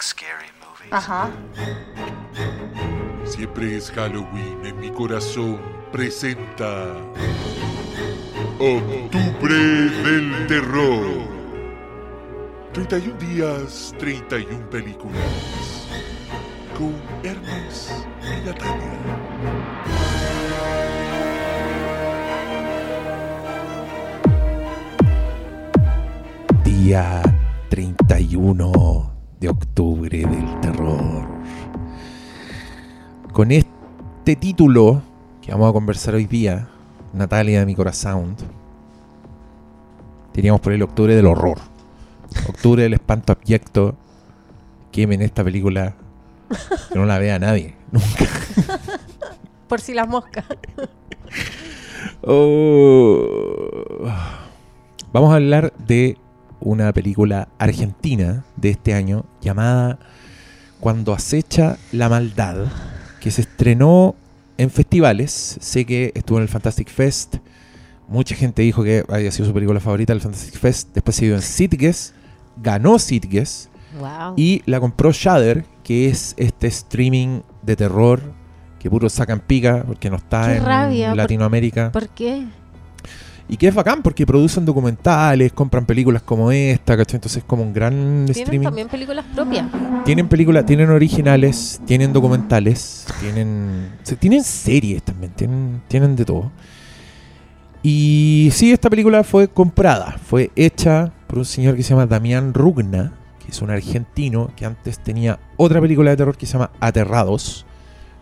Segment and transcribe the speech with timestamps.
[0.00, 0.92] like scary movies.
[0.92, 1.30] Ajá.
[3.24, 5.60] Siempre es Halloween en mi corazón.
[5.92, 6.94] Presenta.
[8.58, 11.28] Octubre del Terror.
[12.72, 15.88] 31 días, 31 películas.
[16.76, 17.92] Con Hermes
[18.22, 18.98] y Natalia.
[26.64, 27.22] Día
[27.68, 29.09] 31
[29.40, 31.26] de octubre del terror.
[33.32, 35.02] Con este título
[35.40, 36.68] que vamos a conversar hoy día,
[37.14, 38.36] Natalia de mi corazón,
[40.32, 41.58] teníamos por el octubre del horror.
[42.48, 43.96] Octubre del espanto abyecto.
[44.92, 45.94] Quemen esta película.
[46.92, 47.74] Que no la vea nadie.
[47.90, 48.26] Nunca.
[49.68, 50.44] Por si las moscas.
[52.22, 54.06] Oh.
[55.12, 56.18] Vamos a hablar de
[56.60, 59.98] una película argentina de este año llamada
[60.80, 62.66] Cuando acecha la maldad,
[63.20, 64.14] que se estrenó
[64.58, 65.56] en festivales.
[65.60, 67.36] Sé que estuvo en el Fantastic Fest.
[68.08, 70.88] Mucha gente dijo que había sido su película favorita el Fantastic Fest.
[70.94, 72.14] Después se dio en Sitges.
[72.62, 73.68] Ganó Sitges.
[73.98, 74.34] Wow.
[74.36, 78.20] Y la compró Shudder, que es este streaming de terror
[78.78, 81.92] que puro sacan pica porque no está Qué en rabia, por- Latinoamérica.
[81.92, 82.46] ¿Por qué?
[83.52, 87.16] Y que es bacán porque producen documentales, compran películas como esta, ¿cachai?
[87.16, 88.64] Entonces es como un gran Tienen streaming.
[88.64, 89.66] también películas propias.
[90.04, 96.52] Tienen películas, tienen originales, tienen documentales, tienen, se- tienen series también, tienen, tienen de todo.
[97.82, 102.52] Y sí, esta película fue comprada, fue hecha por un señor que se llama Damián
[102.54, 106.70] Rugna, que es un argentino que antes tenía otra película de terror que se llama
[106.78, 107.64] Aterrados,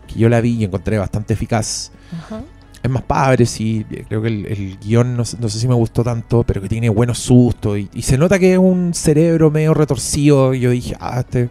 [0.07, 1.91] que yo la vi y encontré bastante eficaz.
[2.17, 2.41] Ajá.
[2.81, 3.85] Es más padre, sí.
[4.07, 7.19] Creo que el, el guion no, sé- si me gustó tanto, pero que tiene buenos
[7.19, 7.77] sustos.
[7.93, 10.53] Y, se nota que es un cerebro medio retorcido.
[10.53, 11.49] Y yo dije, ah, este,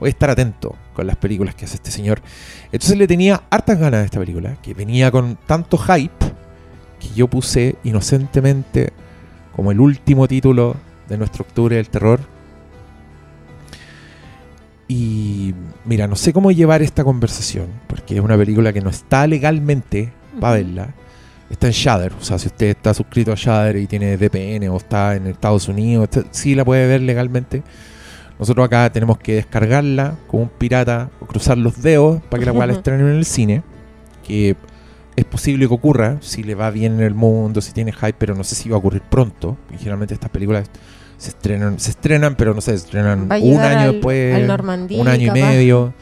[0.00, 2.20] voy a estar atento con las películas que hace este señor.
[2.72, 6.12] Entonces le tenía hartas ganas a esta película, que venía con tanto hype
[7.00, 8.92] que yo puse inocentemente
[9.54, 10.74] como el último título
[11.08, 12.20] de nuestro octubre del terror.
[14.88, 15.54] Y
[15.84, 20.12] mira, no sé cómo llevar esta conversación, porque es una película que no está legalmente
[20.40, 20.94] para verla.
[21.50, 24.76] Está en Shudder, o sea, si usted está suscrito a Shudder y tiene VPN o
[24.76, 27.62] está en Estados Unidos, usted sí la puede ver legalmente.
[28.38, 32.52] Nosotros acá tenemos que descargarla como un pirata o cruzar los dedos para que la
[32.52, 33.62] cual estrenen en el cine.
[34.26, 34.56] Que
[35.14, 38.34] es posible que ocurra si le va bien en el mundo, si tiene hype, pero
[38.34, 39.56] no sé si va a ocurrir pronto.
[39.72, 40.68] Y generalmente estas películas
[41.16, 44.42] se estrenan, se estrenan, pero no sé, se estrenan un año al- después, al
[44.98, 45.38] un año capaz.
[45.38, 45.94] y medio.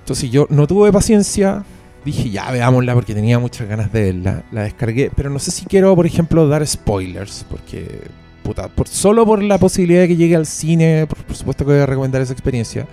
[0.00, 1.64] Entonces yo no tuve paciencia.
[2.08, 4.42] Dije, ya veámosla porque tenía muchas ganas de verla.
[4.50, 7.44] La descargué, pero no sé si quiero, por ejemplo, dar spoilers.
[7.50, 8.00] Porque,
[8.42, 11.72] puta, por, solo por la posibilidad de que llegue al cine, por, por supuesto que
[11.72, 12.86] voy a recomendar esa experiencia.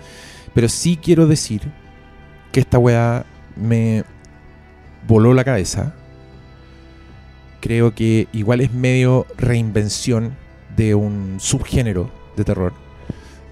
[0.54, 1.62] Pero sí quiero decir
[2.52, 4.04] que esta weá me
[5.08, 5.94] voló la cabeza.
[7.62, 10.36] Creo que igual es medio reinvención
[10.76, 12.74] de un subgénero de terror.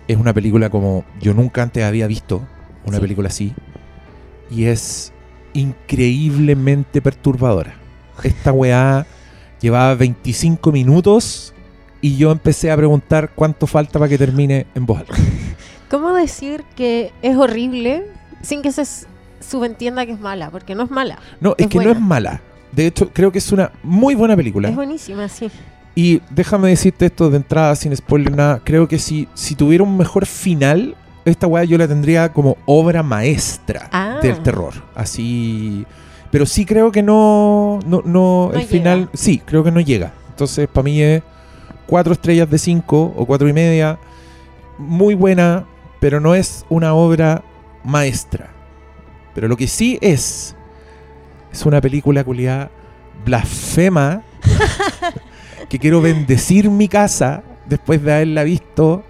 [0.10, 2.46] Es una película como yo nunca antes había visto
[2.86, 3.02] una Sí.
[3.02, 3.54] película así.
[4.52, 5.13] Y es
[5.54, 7.76] increíblemente perturbadora.
[8.24, 9.06] Esta weá
[9.62, 11.54] llevaba 25 minutos
[12.02, 15.16] y yo empecé a preguntar cuánto falta para que termine en voz alta.
[15.90, 18.06] ¿Cómo decir que es horrible
[18.42, 18.84] sin que se
[19.40, 20.50] subentienda que es mala?
[20.50, 21.20] Porque no es mala.
[21.40, 22.42] No, es, Es que no es mala.
[22.72, 24.70] De hecho, creo que es una muy buena película.
[24.70, 25.50] Es buenísima, sí.
[25.96, 28.62] Y déjame decirte esto de entrada, sin spoiler nada.
[28.64, 30.96] Creo que si, si tuviera un mejor final,
[31.26, 34.20] esta weá yo la tendría como obra maestra Ah.
[34.22, 34.74] del terror.
[34.96, 35.86] Así.
[36.32, 37.80] Pero sí creo que no.
[37.86, 39.00] No, no, No el final.
[39.02, 39.12] llega.
[39.14, 40.14] Sí, creo que no llega.
[40.30, 41.22] Entonces, para mí es
[41.86, 44.00] cuatro estrellas de cinco o cuatro y media.
[44.78, 45.66] Muy buena,
[46.00, 47.44] pero no es una obra
[47.84, 48.50] maestra.
[49.36, 50.56] Pero lo que sí es.
[51.52, 52.72] Es una película culiada
[53.24, 54.24] blasfema
[55.70, 59.04] que quiero bendecir mi casa después de haberla visto,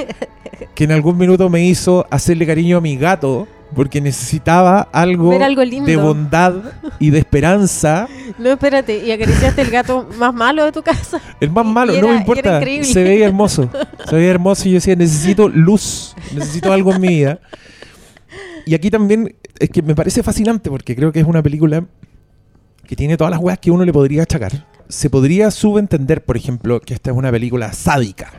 [0.74, 5.96] que en algún minuto me hizo hacerle cariño a mi gato porque necesitaba algo, de
[5.96, 6.54] bondad
[6.98, 8.08] y de esperanza.
[8.38, 11.20] No, espérate, y acariciaste el gato más malo de tu casa.
[11.40, 13.70] El más malo, no me importa, se veía hermoso,
[14.08, 17.40] se veía hermoso y yo decía, necesito luz, necesito algo en mi vida.
[18.66, 21.84] Y aquí también es que me parece fascinante porque creo que es una película
[22.86, 24.66] que tiene todas las weas que uno le podría achacar.
[24.90, 28.32] Se podría subentender, por ejemplo, que esta es una película sádica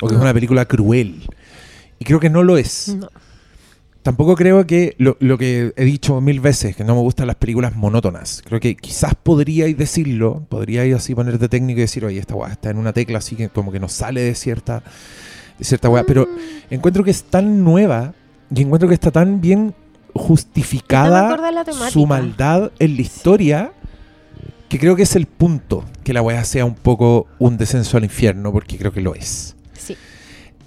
[0.00, 1.22] o que es una película cruel.
[1.98, 2.88] Y creo que no lo es.
[2.96, 3.08] No.
[4.02, 7.36] Tampoco creo que lo, lo que he dicho mil veces, que no me gustan las
[7.36, 8.42] películas monótonas.
[8.46, 12.70] Creo que quizás podríais decirlo, podríais así ponerte técnico y decir, oye, esta weá está
[12.70, 14.82] en una tecla así que como que no sale de cierta
[15.58, 16.74] de cierta weá, pero Mm.
[16.74, 18.14] encuentro que es tan nueva
[18.54, 19.74] y encuentro que está tan bien
[20.14, 21.36] justificada
[21.90, 23.72] su maldad en la historia
[24.68, 28.04] que creo que es el punto que la weá sea un poco un descenso al
[28.04, 29.56] infierno, porque creo que lo es.
[29.74, 29.96] Sí.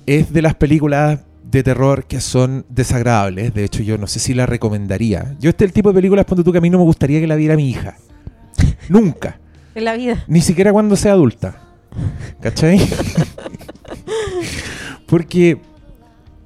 [0.05, 3.53] Es de las películas de terror que son desagradables.
[3.53, 5.35] De hecho, yo no sé si la recomendaría.
[5.39, 7.19] Yo este es el tipo de películas, ponte tú, que a mí no me gustaría
[7.19, 7.97] que la viera mi hija.
[8.89, 9.39] Nunca.
[9.75, 10.23] En la vida.
[10.27, 11.61] Ni siquiera cuando sea adulta.
[12.39, 12.79] ¿Cachai?
[15.05, 15.59] Porque,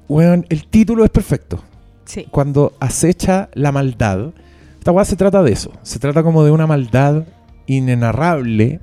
[0.08, 1.62] weón, el título es perfecto.
[2.04, 2.26] Sí.
[2.30, 4.32] Cuando acecha la maldad,
[4.78, 5.72] esta weá se trata de eso.
[5.82, 7.24] Se trata como de una maldad
[7.66, 8.80] inenarrable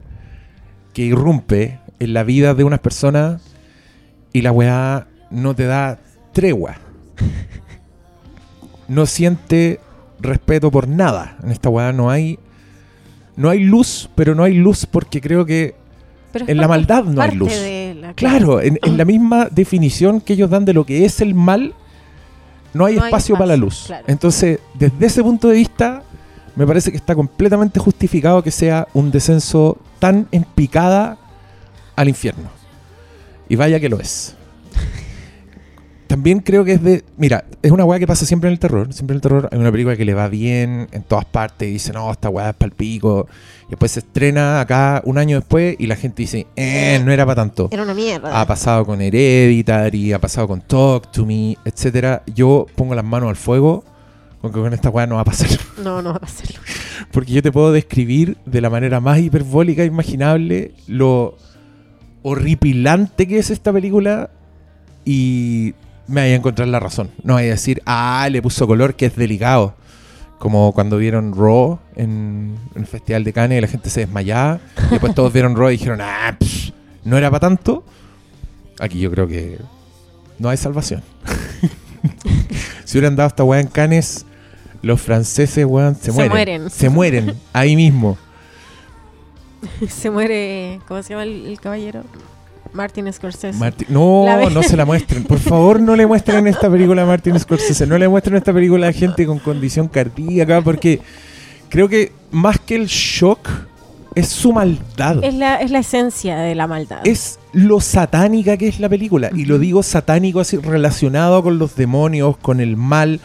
[0.93, 3.41] que irrumpe en la vida de unas personas
[4.33, 5.99] y la weá no te da
[6.33, 6.75] tregua.
[8.87, 9.79] No siente
[10.19, 11.37] respeto por nada.
[11.43, 12.39] En esta weá no hay.
[13.35, 15.75] No hay luz, pero no hay luz porque creo que
[16.31, 17.51] Pero En la maldad no hay luz.
[17.99, 21.33] la- Claro, en, en la misma definición que ellos dan de lo que es el
[21.33, 21.73] mal,
[22.73, 23.83] no hay No hay espacio para la luz.
[23.87, 24.03] claro.
[24.07, 26.03] Entonces, desde ese punto de vista,
[26.55, 31.17] me parece que está completamente justificado que sea un descenso tan en picada
[31.95, 32.49] al infierno.
[33.49, 34.35] Y vaya que lo es.
[36.07, 37.03] También creo que es de.
[37.17, 38.93] Mira, es una weá que pasa siempre en el terror.
[38.93, 41.71] Siempre en el terror hay una película que le va bien en todas partes y
[41.71, 43.27] dice, no, esta weá es palpico.
[43.65, 47.25] Y después se estrena acá un año después y la gente dice, eh, no era
[47.25, 47.67] para tanto.
[47.71, 48.39] Era una mierda.
[48.39, 52.21] Ha pasado con Hereditary, ha pasado con Talk to Me, etcétera.
[52.27, 53.83] Yo pongo las manos al fuego
[54.43, 55.47] con que con esta weá no va a pasar.
[55.83, 56.59] No, no va a pasarlo.
[57.11, 61.37] Porque yo te puedo describir de la manera más hiperbólica imaginable lo
[62.23, 64.31] horripilante que es esta película
[65.05, 65.75] y
[66.07, 67.09] me vaya a encontrar la razón.
[67.23, 69.75] No vaya a decir, ah, le puso color que es delicado.
[70.39, 74.59] Como cuando vieron Raw en, en el Festival de Cannes y la gente se desmayaba.
[74.87, 76.71] Y después todos vieron Raw y dijeron, ah, pff,
[77.05, 77.85] no era para tanto.
[78.77, 79.57] Aquí yo creo que
[80.37, 81.01] no hay salvación.
[82.83, 84.25] si hubieran dado esta weá en Cannes,
[84.83, 86.29] los franceses, weón, se, Se mueren.
[86.31, 86.69] mueren.
[86.69, 88.17] Se mueren ahí mismo.
[89.89, 90.79] Se muere.
[90.87, 92.03] ¿Cómo se llama el, el caballero?
[92.73, 93.57] Martin Scorsese.
[93.87, 95.23] No, no se la muestren.
[95.23, 97.85] Por favor, no le muestren esta película a Martin Scorsese.
[97.85, 100.99] No le muestren esta película a gente con condición cardíaca porque
[101.69, 103.47] creo que más que el shock
[104.15, 105.23] es su maldad.
[105.23, 107.01] es, la, es la esencia de la maldad.
[107.05, 109.29] Es lo satánica que es la película.
[109.33, 113.19] Y lo digo satánico así relacionado con los demonios, con el mal,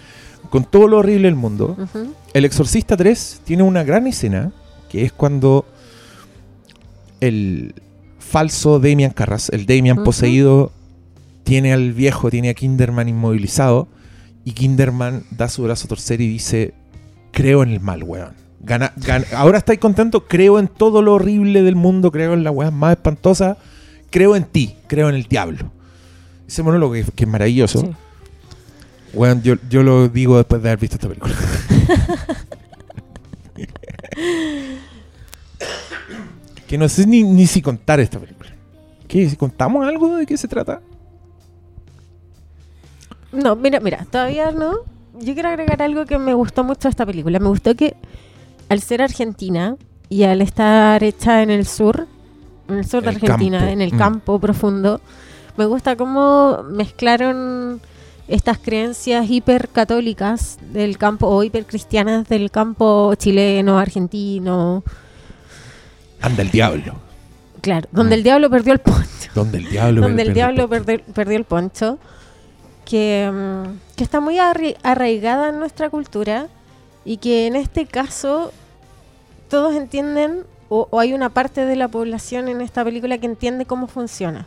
[0.51, 1.77] con todo lo horrible del mundo.
[2.35, 4.53] El Exorcista 3 tiene una gran escena
[4.91, 5.67] que es cuando
[7.21, 7.75] el
[8.19, 10.73] falso Damian Carras, el Damian poseído,
[11.45, 13.89] tiene al viejo, tiene a Kinderman inmovilizado
[14.45, 16.75] y Kinderman da su brazo a torcer y dice,
[17.33, 18.33] creo en el mal, weón.
[18.61, 18.93] Gana-
[19.37, 22.93] ahora estáis contento, creo en todo lo horrible del mundo, creo en la weá más
[22.97, 23.57] espantosa,
[24.11, 25.71] creo en ti, creo en el diablo.
[26.47, 27.81] Ese monólogo que, que es maravilloso.
[27.81, 27.91] Sí.
[29.15, 31.35] Weón, yo, yo lo digo después de haber visto esta película.
[36.67, 38.51] que no sé ni, ni si contar esta película.
[39.07, 39.29] ¿Qué?
[39.29, 40.81] ¿Si ¿Contamos algo de qué se trata?
[43.33, 44.79] No, mira, mira, todavía no.
[45.21, 47.39] Yo quiero agregar algo que me gustó mucho de esta película.
[47.39, 47.97] Me gustó que
[48.69, 49.77] al ser argentina
[50.09, 52.07] y al estar hecha en el sur,
[52.69, 53.73] en el sur de Argentina, campo.
[53.73, 53.99] en el Mm.
[53.99, 55.01] campo profundo,
[55.57, 57.81] me gusta cómo mezclaron
[58.29, 64.83] estas creencias hipercatólicas del campo o hipercristianas del campo chileno, argentino,
[66.21, 66.95] Anda el diablo.
[67.63, 68.19] claro, donde Mm.
[68.19, 69.31] el diablo perdió el poncho.
[69.35, 70.01] Donde el diablo.
[70.03, 71.99] donde el diablo perdió, perdió el poncho,
[72.85, 76.49] que, mm, que está muy arraigada en nuestra cultura
[77.05, 78.53] y que en este caso
[79.49, 83.65] todos entienden, o, o hay una parte de la población en esta película que entiende
[83.65, 84.47] cómo funciona,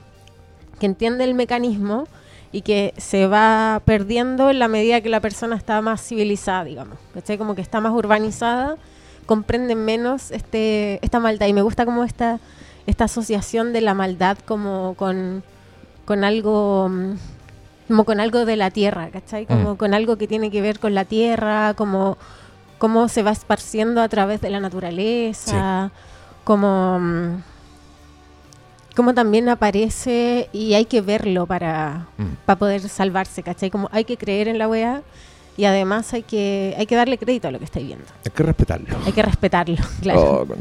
[0.79, 2.07] que entiende el mecanismo
[2.51, 6.97] y que se va perdiendo en la medida que la persona está más civilizada, digamos,
[7.13, 7.37] ¿cachai?
[7.37, 8.75] Como que está más urbanizada,
[9.25, 12.39] comprenden menos este, esta maldad y me gusta como esta
[12.87, 15.43] esta asociación de la maldad como con,
[16.05, 17.13] con algo mm,
[17.87, 19.45] como con algo de la tierra, ¿cachai?
[19.45, 19.77] Como Mm.
[19.77, 22.17] con algo que tiene que ver con la tierra, como
[22.79, 25.91] cómo se va esparciendo a través de la naturaleza,
[26.43, 27.43] como mm,
[28.95, 32.23] como también aparece y hay que verlo para, Mm.
[32.45, 33.69] para poder salvarse, ¿cachai?
[33.69, 35.01] Como hay que creer en la wea
[35.57, 38.05] y además hay que, hay que darle crédito a lo que estáis viendo.
[38.25, 38.97] Hay que respetarlo.
[39.05, 40.45] Hay que respetarlo, claro.
[40.49, 40.55] Oh.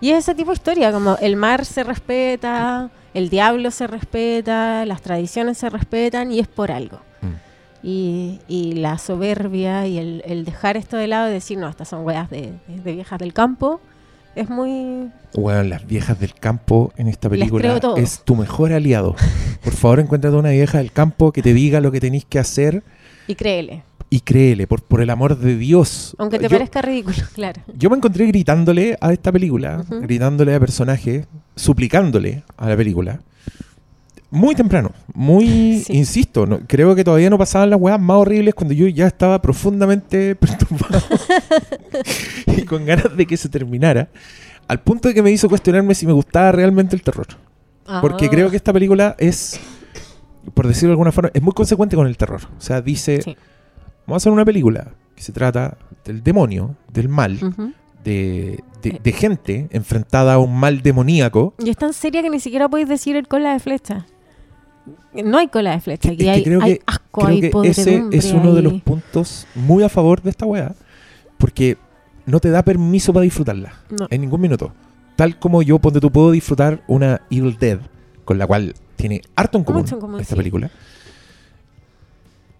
[0.00, 4.84] Y es ese tipo de historia, como el mar se respeta, el diablo se respeta,
[4.84, 6.98] las tradiciones se respetan y es por algo.
[7.20, 7.26] Mm.
[7.82, 11.88] Y, y la soberbia y el, el dejar esto de lado y decir, no, estas
[11.88, 13.80] son weas de, de viejas del campo,
[14.40, 15.10] es muy...
[15.34, 17.96] Bueno, las viejas del campo en esta película creo todo.
[17.96, 19.14] es tu mejor aliado.
[19.62, 22.82] Por favor, encuéntrate una vieja del campo que te diga lo que tenéis que hacer
[23.26, 23.82] Y créele.
[24.10, 26.14] y créele, por, por el amor de Dios.
[26.18, 27.60] Aunque te Yo- parezca ridículo, claro.
[27.76, 30.00] Yo me encontré gritándole a esta película, Ujú.
[30.00, 31.26] gritándole a personajes,
[31.56, 33.20] suplicándole a la película.
[34.30, 35.96] Muy temprano, muy, Sí.
[35.96, 39.40] insisto, no, creo que todavía no pasaban las weas más horribles cuando yo ya estaba
[39.40, 41.00] profundamente perturbado
[42.68, 44.08] con ganas de que se terminara,
[44.68, 47.26] al punto de que me hizo cuestionarme si me gustaba realmente el terror.
[48.02, 49.58] Porque Ah, creo que esta película es,
[50.54, 52.42] por decirlo de alguna forma, es muy consecuente con el terror.
[52.56, 53.36] O sea, dice, Sí.
[54.06, 57.38] vamos a hacer una película que se trata del demonio, del mal,
[58.04, 59.00] de, de- Sí.
[59.02, 61.54] de gente enfrentada a un mal demoníaco.
[61.58, 64.06] Y es tan seria que ni siquiera podéis decir el cola de flecha.
[65.14, 66.08] No hay cola de flecha.
[66.08, 68.62] Es Aquí que hay, creo hay que- asco, Creo hay que ese es uno de
[68.62, 70.74] los puntos muy a favor de esta weá,
[71.38, 71.76] porque
[72.28, 74.06] no te da permiso para disfrutarla No.
[74.10, 74.72] en ningún minuto.
[75.16, 77.78] Tal como yo, ponte tú, puedo disfrutar una Evil Dead,
[78.24, 80.38] con la cual tiene harto en común, en común, esta sí.
[80.38, 80.70] película.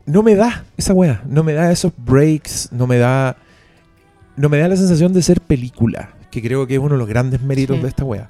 [0.06, 3.36] No me da esa weá, no me da esos breaks, no me da.
[4.36, 7.08] No me da la sensación de ser película, que creo que es uno de los
[7.08, 7.82] grandes méritos Sí.
[7.82, 8.28] de esta weá.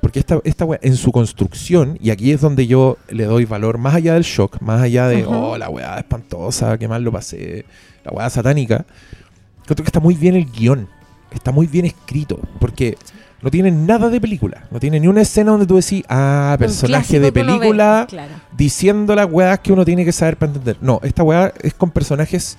[0.00, 3.78] Porque esta, esta weá, en su construcción, y aquí es donde yo le doy valor,
[3.78, 7.64] más allá del shock, más allá de, oh, la weá espantosa, qué mal lo pasé,
[8.04, 8.86] la weá satánica,
[9.74, 10.88] creo que está muy bien el guion,
[11.30, 12.96] está muy bien escrito, porque
[13.42, 17.20] no tiene nada de película, no tiene ni una escena donde tú decís, ah, personaje
[17.20, 18.32] de película Claro.
[18.56, 20.76] diciendo las weas que uno tiene que saber para entender.
[20.80, 22.56] No, esta weá es con personajes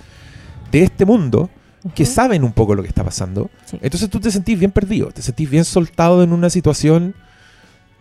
[0.72, 1.50] de este mundo
[1.94, 3.50] que saben un poco lo que está pasando.
[3.66, 3.78] Sí.
[3.82, 7.14] Entonces tú te sentís bien perdido, te sentís bien soltado en una situación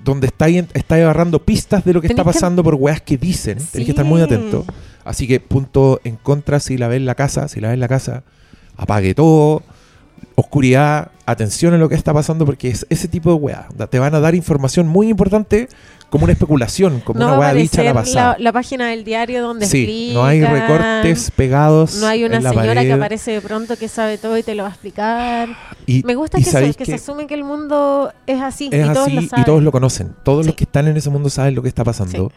[0.04, 3.58] donde estáis estáis agarrando pistas de lo que está que- pasando por weas que dicen.
[3.58, 4.24] Tenés que estar muy Sí.
[4.25, 4.66] atento.
[5.04, 7.80] Así que punto en contra si la ves en la casa, si la ves en
[7.82, 8.24] la casa,
[8.79, 9.62] apague todo,
[10.36, 14.15] oscuridad, atención a lo que está pasando porque es ese tipo de onda, Te van
[14.15, 15.67] a dar información muy importante
[16.09, 18.31] como una especulación, como no una wea dicha la pasada.
[18.39, 21.98] la, la página del diario donde Sí, explican, no hay recortes pegados.
[21.98, 24.55] No hay una en la señora que aparece de pronto que sabe todo y te
[24.55, 25.50] lo va a explicar.
[25.86, 28.69] Y, Me gusta y que, se, que que se asume que el mundo es así
[28.71, 29.45] es y todos así lo y saben.
[29.45, 30.15] todos lo conocen.
[30.24, 30.57] Todos los Sí.
[30.57, 32.31] que están en ese mundo saben lo que está pasando.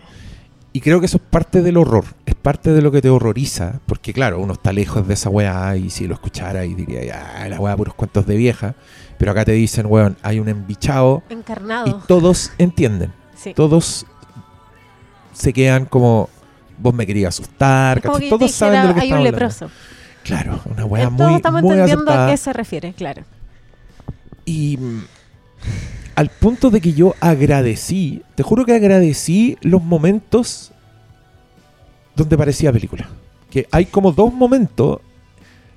[0.75, 3.81] Y creo que eso es parte del horror, es parte de lo que te horroriza,
[3.87, 7.61] porque claro, uno está lejos de esa weá y si lo escuchara y diría, la
[7.61, 8.75] weá puros cuentos de vieja,
[9.19, 12.02] pero acá te dicen, weón, hay un embichado y Encarnado.
[12.09, 13.52] todos entienden, Sí.
[13.52, 14.07] todos
[15.35, 16.31] se quedan como,
[16.79, 19.31] vos me querías asustar, todos saben de lo que hay un hablando.
[19.38, 19.71] leproso.
[20.25, 22.31] Claro, una weá Eh, muy, Todos estamos muy entendiendo a acertada.
[22.31, 23.23] qué se refiere, claro.
[24.47, 24.79] Y
[26.14, 30.73] al punto de que yo agradecí, te juro que agradecí los momentos
[32.16, 33.09] donde parecía película.
[33.50, 35.00] Que hay como dos momentos.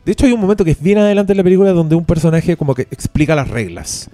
[0.05, 2.55] De hecho, hay un momento que es bien adelante en la película donde un personaje
[2.57, 4.09] como que explica las reglas.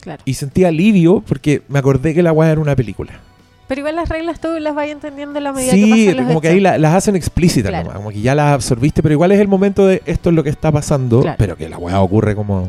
[0.00, 0.22] claro.
[0.24, 3.12] Y sentí alivio porque me acordé que la weá era una película.
[3.66, 6.26] Pero igual las reglas tú las vas entendiendo a la medida que Sí, pasan los
[6.28, 7.92] como que ahí la- las hacen explícitas, Claro.
[7.92, 10.50] como que ya las absorbiste, pero igual es el momento de esto es lo que
[10.50, 11.36] está pasando, Claro.
[11.38, 12.68] pero que la weá ocurre como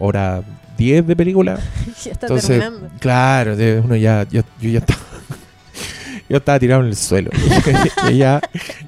[0.00, 0.42] hora
[0.76, 1.58] 10 de película.
[2.04, 2.88] ya está Entonces, terminando.
[3.00, 3.54] claro,
[3.84, 5.00] uno ya, yo, yo ya estaba,
[6.28, 7.30] yo estaba tirado en el suelo.
[8.08, 8.40] Ella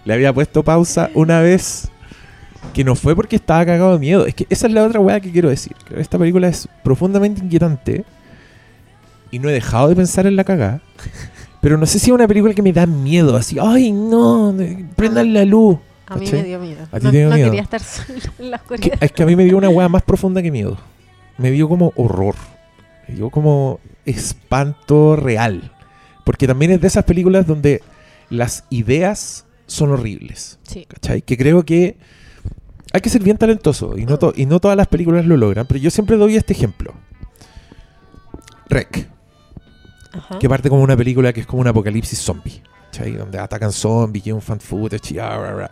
[0.05, 1.89] le había puesto pausa una vez
[2.75, 4.27] que no fue porque estaba cagado de miedo.
[4.27, 5.75] Es que esa es la otra weá que quiero decir.
[5.89, 8.05] que Esta película es profundamente inquietante
[9.31, 10.81] y no he dejado de pensar en la cagada.
[11.61, 14.55] Pero no sé si es una película que me da miedo, así, ay no,
[14.95, 15.79] prendan la luz.
[16.07, 16.87] A mí me dio miedo.
[16.93, 17.49] ¿A ti no te dio no miedo?
[17.49, 18.99] quería estar sola en la Que- oscuridad.
[19.01, 20.77] es que a mí me dio una weá más profunda que miedo.
[21.39, 22.35] Me dio como horror.
[23.09, 25.73] Me dio como espanto real.
[26.25, 27.83] Porque también es de esas películas donde
[28.31, 30.59] las ideas son horribles.
[30.63, 30.85] Sí.
[30.87, 31.23] ¿Cachai?
[31.23, 31.97] Que creo que
[32.93, 33.97] hay que ser bien talentoso.
[33.99, 35.67] Y no, to- y no todas las películas lo logran.
[35.67, 36.95] Pero yo siempre doy este ejemplo.
[38.69, 39.09] Rec.
[40.13, 40.39] Ajá.
[40.39, 42.63] Que parte como una película que es como un apocalipsis zombie.
[42.87, 43.13] ¿cachai?
[43.13, 45.71] Donde atacan zombies y un fan footage y bla, bla, bla.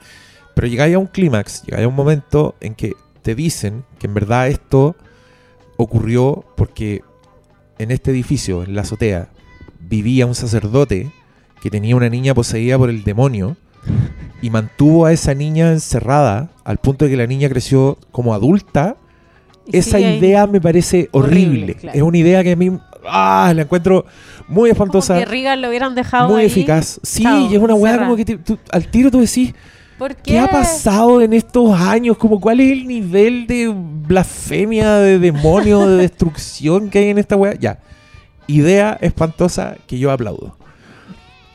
[0.55, 2.93] Pero llegáis a un clímax, llegáis a un momento en que
[3.23, 4.95] te dicen que en verdad esto
[5.77, 7.03] ocurrió porque
[7.79, 9.29] en este edificio, en la azotea,
[9.81, 11.11] vivía un sacerdote
[11.63, 13.57] que tenía una niña poseída por el demonio
[14.43, 18.97] y mantuvo a esa niña encerrada al punto de que la niña creció como adulta.
[19.67, 21.49] Y Esa idea me parece horrible.
[21.63, 21.97] Horrible, claro.
[21.99, 22.71] Es una idea que a mí
[23.09, 24.05] ah, la encuentro
[24.47, 26.47] muy Como espantosa, que Reagan lo hubieran dejado muy ahí.
[26.47, 27.01] eficaz.
[27.03, 29.55] Sí, y es una weá como que te- tú- al tiro tú decís,
[30.05, 30.33] ¿Por qué?
[30.33, 32.19] ¿Qué ha pasado en estos años?
[32.19, 37.37] Como cuál es el nivel de blasfemia, de demonio, de destrucción que hay en esta
[37.37, 37.55] weá?
[37.55, 37.79] Ya.
[38.47, 40.59] Idea espantosa que yo aplaudo.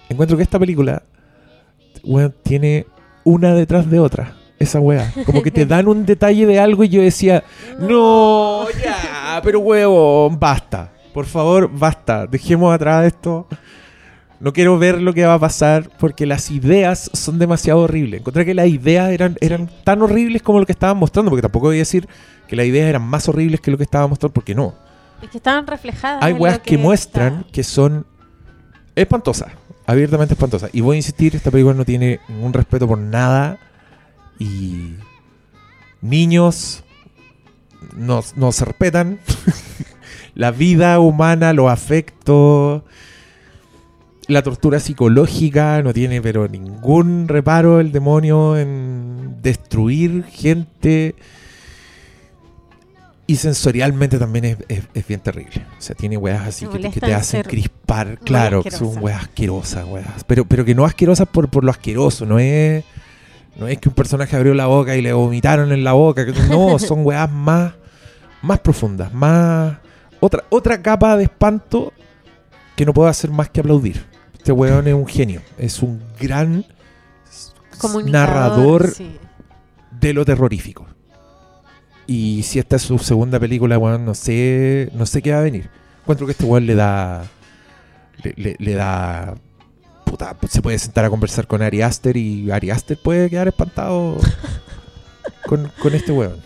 [0.10, 1.04] Encuentro que esta película
[2.04, 2.88] weón, tiene
[3.24, 4.36] una detrás de otra.
[4.58, 5.14] Esa weá.
[5.28, 7.44] Como que te dan un detalle de algo y yo decía,
[7.78, 10.92] no, ya, Ya, pero huevo, basta.
[11.14, 12.26] Por favor, basta.
[12.26, 13.46] Dejemos atrás esto.
[14.40, 18.22] No quiero ver lo que va a pasar porque las ideas son demasiado horribles.
[18.22, 21.68] Encontré que las ideas eran, eran tan horribles como lo que estaban mostrando, porque tampoco
[21.68, 22.08] voy a decir
[22.48, 24.74] que las ideas eran más horribles que lo que estaban mostrando, porque no.
[25.22, 26.24] Es que estaban reflejadas.
[26.24, 27.52] Hay weas que muestran está.
[27.52, 28.06] que son
[28.96, 29.52] espantosas,
[29.86, 30.70] abiertamente espantosas.
[30.74, 33.60] Y voy a insistir, esta película no tiene ningún respeto por nada.
[34.40, 34.96] Y
[36.00, 36.86] niños
[37.94, 39.20] no, no se respetan.
[40.34, 42.84] la vida humana, los afectos,
[44.30, 51.16] la tortura psicológica, no tiene pero ningún reparo el demonio en destruir gente.
[53.28, 55.64] Y sensorialmente también es, es- es bien terrible.
[55.78, 58.18] O sea, tiene weas así que, te- que te hacen crispar.
[58.20, 60.24] Claro, que son weas asquerosas, weas.
[60.26, 62.84] Pero, pero que no asquerosas por, por lo asqueroso, no es.
[63.56, 66.26] No es que un personaje abrió la boca y le vomitaron en la boca.
[66.50, 67.74] No, son weas más,
[68.42, 69.78] más profundas, más.
[70.20, 71.94] Otra, otra capa de espanto
[72.76, 74.06] que no puedo hacer más que aplaudir.
[74.40, 75.42] Este weón es un genio.
[75.58, 76.66] Es un gran
[78.06, 79.18] narrador sí.
[80.00, 80.88] de lo terrorífico.
[82.08, 85.44] Y si esta es su segunda película, weón, no sé, no sé qué va a
[85.44, 85.70] venir.
[86.02, 87.26] Encuentro que este weón le da.
[88.24, 89.36] Le, le- le da.
[90.06, 94.18] Puta, se puede sentar a conversar con Ari Aster y Ari Aster puede quedar espantado
[95.46, 96.42] con, con este weón.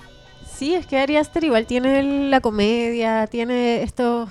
[0.53, 4.29] Sí, es que Ari Aster igual tiene la comedia, tiene estos,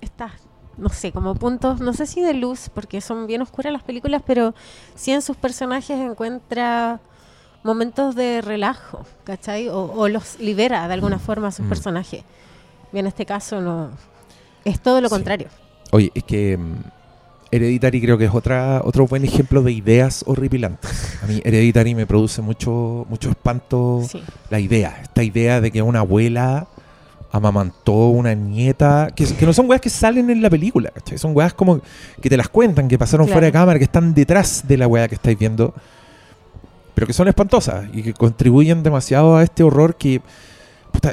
[0.00, 0.32] estas,
[0.76, 4.22] no sé, como puntos, no sé si de luz, porque son bien oscuras las películas,
[4.26, 4.54] pero
[4.94, 7.00] sí en sus personajes encuentra
[7.62, 9.68] momentos de relajo, ¿cachai?
[9.68, 11.68] O, o los libera de alguna forma a sus Mm.
[11.68, 12.24] personajes.
[12.92, 13.90] Y en este caso no,
[14.64, 15.14] es todo lo Sí.
[15.14, 15.48] contrario.
[15.92, 16.74] Oye, es que mm,
[17.52, 21.18] Hereditary creo que es otra, otro buen ejemplo de ideas horripilantes.
[21.22, 24.22] A mí Hereditary me produce mucho, mucho espanto Sí.
[24.48, 26.68] la idea, esta idea de que una abuela
[27.32, 31.16] amamantó una nieta, que, que no son weas que salen en la película, ¿cachai?
[31.18, 31.80] Son weas como
[32.20, 33.34] que te las cuentan, que pasaron Claro.
[33.36, 35.72] fuera de cámara, que están detrás de la wea que estáis viendo,
[36.94, 40.20] pero que son espantosas y que contribuyen demasiado a este horror que,
[40.92, 41.12] puta,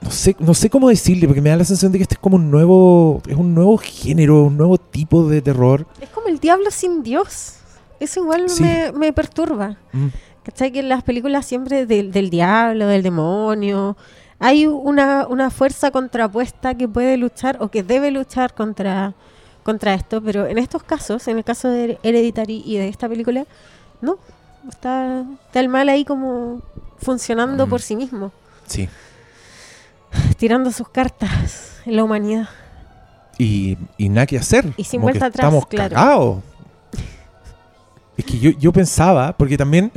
[0.00, 2.20] no sé, no sé cómo decirle, porque me da la sensación de que este es
[2.20, 5.86] como un nuevo, es un nuevo género, un nuevo tipo de terror.
[6.00, 7.56] Es como el diablo sin Dios.
[8.00, 8.62] Eso igual Sí.
[8.62, 9.76] me, me perturba.
[9.92, 10.06] Mm,
[10.42, 10.72] ¿Cachai?
[10.72, 13.96] Que en las películas siempre del, del diablo, del demonio,
[14.38, 19.14] hay una, una fuerza contrapuesta que puede luchar o que debe luchar contra,
[19.62, 23.46] contra esto, pero en estos casos, en el caso de Hereditary y de esta película,
[24.00, 24.18] no.
[24.68, 26.62] Está, está el mal ahí como
[26.98, 27.70] funcionando Mm.
[27.70, 28.32] por sí mismo,
[28.66, 28.88] sí.
[30.38, 32.48] tirando sus cartas en la humanidad.
[33.38, 34.72] y, y nada que hacer.
[34.76, 35.94] Y sin como vuelta atrás, Estamos claro.
[35.94, 36.42] cagados.
[38.16, 39.90] Es que yo, yo pensaba, porque también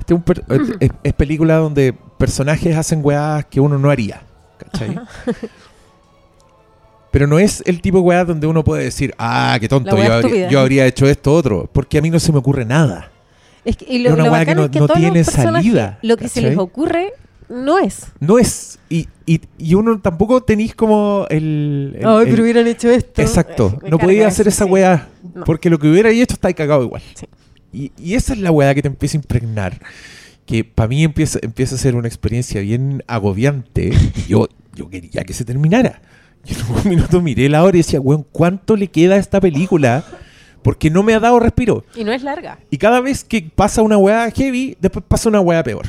[0.00, 0.44] este es, un per-
[0.80, 4.22] es, es película donde personajes hacen weas que uno no haría.
[4.58, 4.98] ¿Cachai?
[7.10, 9.96] Pero no es el tipo de weas donde uno puede decir, ah, qué tonto, yo
[10.02, 10.48] habría, estúpida.
[10.48, 11.68] yo habría hecho esto otro.
[11.72, 13.10] Porque a mí no se me ocurre nada.
[13.64, 16.16] Es que, y Es lo, una weá que no- es que no tiene salida, Lo
[16.16, 17.12] que se les ocurre
[17.48, 18.06] no es.
[18.20, 18.78] No es.
[18.90, 21.96] Y, y, y uno tampoco tenéis como el.
[21.98, 23.22] el- el- pero hubieran hecho esto.
[23.22, 23.72] Exacto.
[23.76, 24.70] Eh, me No podía hacer eso, esa sí.
[24.70, 25.08] weá.
[25.34, 25.44] No.
[25.44, 27.02] Porque lo que hubiera hecho está cagado igual.
[27.14, 27.26] Sí.
[27.72, 29.80] Y, y esa es la weá que te empieza a impregnar.
[30.46, 33.90] Que para mí empieza, empieza a ser una experiencia bien agobiante.
[34.16, 36.00] Y yo, yo quería que se terminara.
[36.44, 39.40] Yo en un minuto miré la hora y decía, weón, ¿cuánto le queda a esta
[39.40, 40.04] película?
[40.62, 41.84] Porque no me ha dado respiro.
[41.94, 42.58] Y no es larga.
[42.70, 45.86] Y cada vez que pasa una weá heavy, después pasa una weá peor.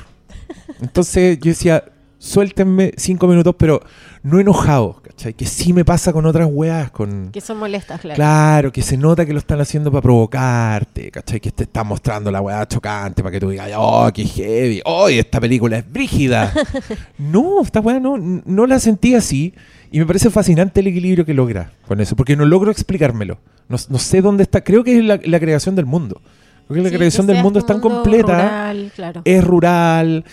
[0.81, 1.83] Entonces yo decía,
[2.19, 3.81] suéltenme cinco minutos, pero
[4.23, 5.33] no enojado, ¿cachai?
[5.33, 7.29] Que sí me pasa con otras weas, con...
[7.31, 8.15] Que son molestas, claro.
[8.15, 11.39] Claro, que se nota que lo están haciendo para provocarte, ¿cachai?
[11.39, 15.07] Que te están mostrando la weá chocante para que tú digas, oh, qué heavy, oh,
[15.09, 16.51] esta película es brígida.
[17.17, 19.53] no, esta weá no, no la sentí así
[19.91, 23.37] y me parece fascinante el equilibrio que logra con eso, porque no logro explicármelo.
[23.69, 26.21] No, no sé dónde está, creo que es la, la creación del mundo.
[26.67, 29.21] Creo que la Sí, creación del mundo es tan completa, rural, claro.
[29.23, 30.25] es rural,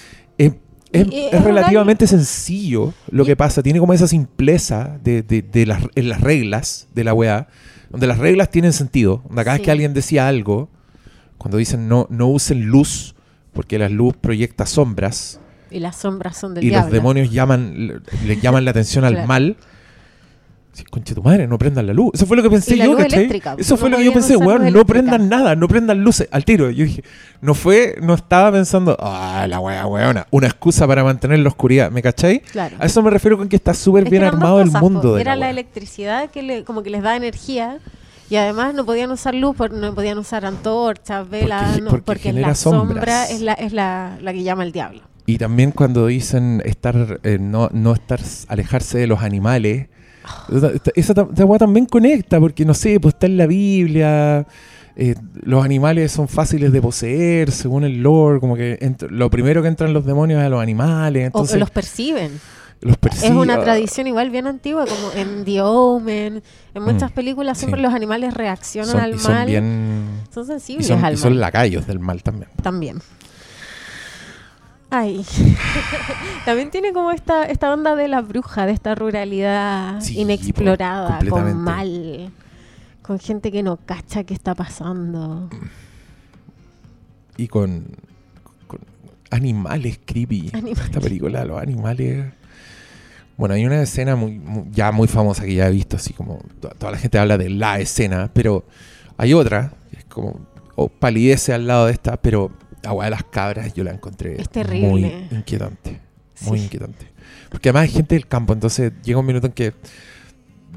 [0.94, 3.62] es, es- relativamente sencillo lo que pasa.
[3.62, 7.48] Tiene como esa simpleza de, de- de las, en las reglas de la weá,
[7.90, 9.22] donde las reglas tienen sentido.
[9.26, 10.68] Donde cada vez que alguien decía algo,
[11.38, 13.14] cuando dicen no, no usen luz,
[13.52, 16.87] porque la luz proyecta sombras Y las sombras son del y diablo.
[16.87, 17.94] los demonios llaman, le,
[18.26, 19.28] le llaman la atención al Claro.
[19.28, 19.57] mal.
[20.74, 22.10] Sí, conche tu madre, no prendan la luz.
[22.14, 23.30] Eso fue lo que pensé yo, ¿cachai?
[23.58, 24.84] Eso no fue lo que yo pensé, weón, no eléctrica.
[24.84, 26.68] prendan nada, no prendan luces, al tiro.
[26.70, 27.04] Yo dije,
[27.40, 31.92] no fue, no estaba pensando, ah, la wea, weona, una excusa para mantener la oscuridad,
[31.92, 32.40] ¿me cachai?
[32.40, 32.74] Claro.
[32.80, 35.14] A eso me refiero con que está súper Es bien armado el mundo po.
[35.14, 37.78] de Era la electricidad que le, como que les da energía
[38.28, 42.04] y además no podían usar luz, por- no podían usar antorchas, velas, Porque- no, porque
[42.04, 45.02] porque, genera la sombra es, la, es la, la que llama el diablo.
[45.26, 49.87] Y también cuando dicen estar, eh, no, no estar, alejarse de los animales.
[50.94, 54.46] Esa, ta- esa weá también conecta, porque no sé, pues está en la Biblia.
[54.96, 58.38] eh, los animales son fáciles de poseer, según el lore.
[58.40, 58.78] Como que
[59.10, 61.22] lo primero que entran los demonios es a los animales.
[61.24, 62.40] O Entonces los perciben.
[62.80, 66.42] los Es una tradición igual bien antigua, como en The Omen.
[66.74, 67.82] En muchas películas siempre Mm.
[67.82, 67.87] sí.
[67.87, 69.46] los animales reaccionan Son, al y son mal.
[69.46, 70.04] bien.
[70.32, 71.40] Son Y sensibles son, al y son mal.
[71.40, 72.50] lacayos del mal también.
[72.62, 72.98] También.
[74.96, 75.24] Ay.
[76.44, 81.57] También tiene como esta, esta onda de la bruja, de esta ruralidad Sí, inexplorada, con
[81.57, 82.30] mal,
[83.02, 85.48] con gente que no cacha qué está pasando.
[87.37, 87.87] y con,
[88.66, 88.78] con
[89.30, 90.50] animales creepy.
[90.52, 90.85] Animales.
[90.87, 92.26] Esta película, los animales.
[93.37, 96.38] Bueno, hay una escena muy, muy- ya muy famosa que ya he visto, así como
[96.61, 98.64] to- toda la gente habla de la escena, pero
[99.16, 100.38] hay otra, que es como
[100.76, 102.50] o palidece al lado de esta, pero
[102.85, 104.88] la weá de las cabras yo la encontré Es terrible.
[104.88, 106.01] muy inquietante.
[106.42, 106.64] Muy Sí.
[106.64, 107.07] inquietante.
[107.51, 109.73] Porque además hay gente del campo, entonces llega un minuto en que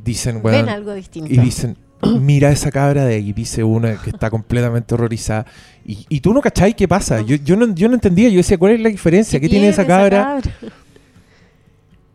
[0.04, 1.32] dicen, Ven weón, algo distinto.
[1.34, 1.78] y dicen,
[2.22, 5.46] mira esa cabra de ahí, dice una que está completamente horrorizada.
[5.86, 7.22] Y, y tú no cachai qué pasa.
[7.22, 9.40] Yo, yo, no, yo no entendía, yo decía, ¿cuál es la diferencia?
[9.40, 10.40] ¿Qué, tiene esa cabra?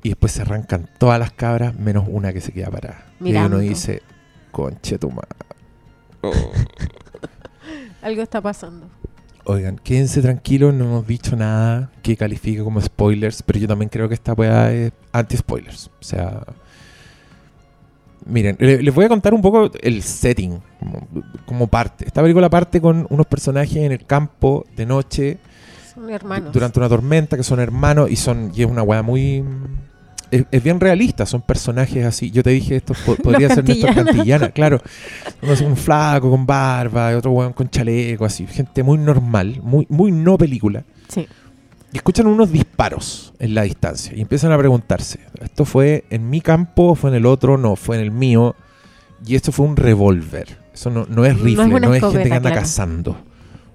[0.04, 3.06] Y después se arrancan todas las cabras, menos una que se queda parada.
[3.20, 3.56] Mirando.
[3.56, 4.02] Y uno dice,
[4.52, 5.28] conche tu madre".
[6.22, 6.32] Oh.
[8.02, 8.88] Algo está pasando.
[9.44, 14.08] Oigan, quédense tranquilos, no hemos dicho nada que califique como spoilers, pero yo también creo
[14.08, 15.88] que esta weá es anti-spoilers.
[16.00, 16.44] O sea,
[18.24, 21.08] miren, le- les voy a contar un poco el setting, como,
[21.44, 22.06] como parte.
[22.06, 25.38] Esta película parte con unos personajes en el campo de noche
[25.92, 26.52] Son hermanos.
[26.52, 29.44] durante una tormenta que son hermanos y son y es una weá muy...
[30.32, 32.30] Es, es bien realista, son personajes así.
[32.32, 34.48] Yo te dije, esto po- podría ser Néstor Cantillana.
[34.54, 34.80] Claro.
[35.42, 38.46] Uno es un flaco con barba, otro weón con chaleco, así.
[38.46, 40.82] Gente muy normal, muy, muy no película.
[41.08, 41.28] Sí.
[41.92, 46.40] Y escuchan unos disparos en la distancia y empiezan a preguntarse, ¿esto fue en mi
[46.40, 47.58] campo, fue en el otro?
[47.58, 48.56] No, fue en el mío.
[49.26, 50.58] Y esto fue un revólver.
[50.72, 52.62] Eso no, no es No es rifle, no es, gente que anda claro.
[52.62, 53.16] cazando.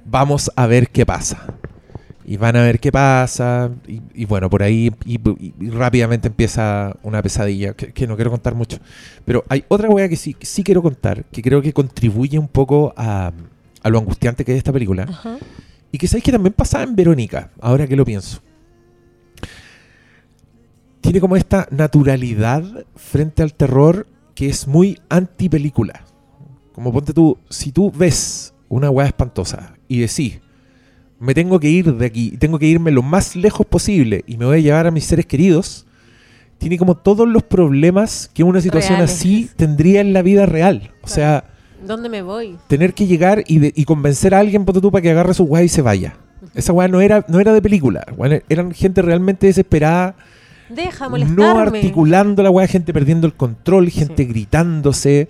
[0.03, 1.45] Vamos a ver qué pasa.
[2.27, 3.71] Y van a ver qué pasa.
[3.87, 5.17] Y, y bueno, por ahí y,
[5.69, 8.77] rápidamente empieza una pesadilla, que, que no quiero contar mucho.
[9.25, 12.93] Pero hay otra wea que sí, sí quiero contar, que creo que contribuye un poco
[12.97, 13.31] a,
[13.81, 15.03] a lo angustiante que es esta película.
[15.09, 15.37] Ajá.
[15.91, 18.41] Y que sabéis que también pasaba en Verónica, ahora que lo pienso.
[21.01, 26.03] Tiene como esta naturalidad frente al terror que es muy anti-película.
[26.73, 30.41] Como ponte tú, si tú ves una weá espantosa y decís,
[31.19, 34.45] me tengo que ir de aquí, tengo que irme lo más lejos posible y me
[34.45, 35.85] voy a llevar a mis seres queridos,
[36.57, 39.13] tiene como todos los problemas que una situación Reales.
[39.15, 40.91] así tendría en la vida real.
[41.01, 41.13] O Claro.
[41.15, 41.43] sea,
[41.85, 42.57] ¿Dónde me voy?
[42.67, 45.43] tener que llegar y, de- y convencer a alguien, ponte tú, para que agarre su
[45.43, 46.17] weá y se vaya.
[46.55, 48.05] Esa weá no era, no era de película.
[48.49, 50.15] eran gente realmente desesperada,
[50.69, 51.79] Deja no molestarme.
[51.79, 54.29] articulando la weá, gente perdiendo el control, gente Sí.
[54.29, 55.29] gritándose.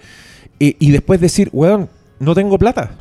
[0.60, 1.88] eh, y después decir, weón,
[2.20, 2.92] no tengo plata.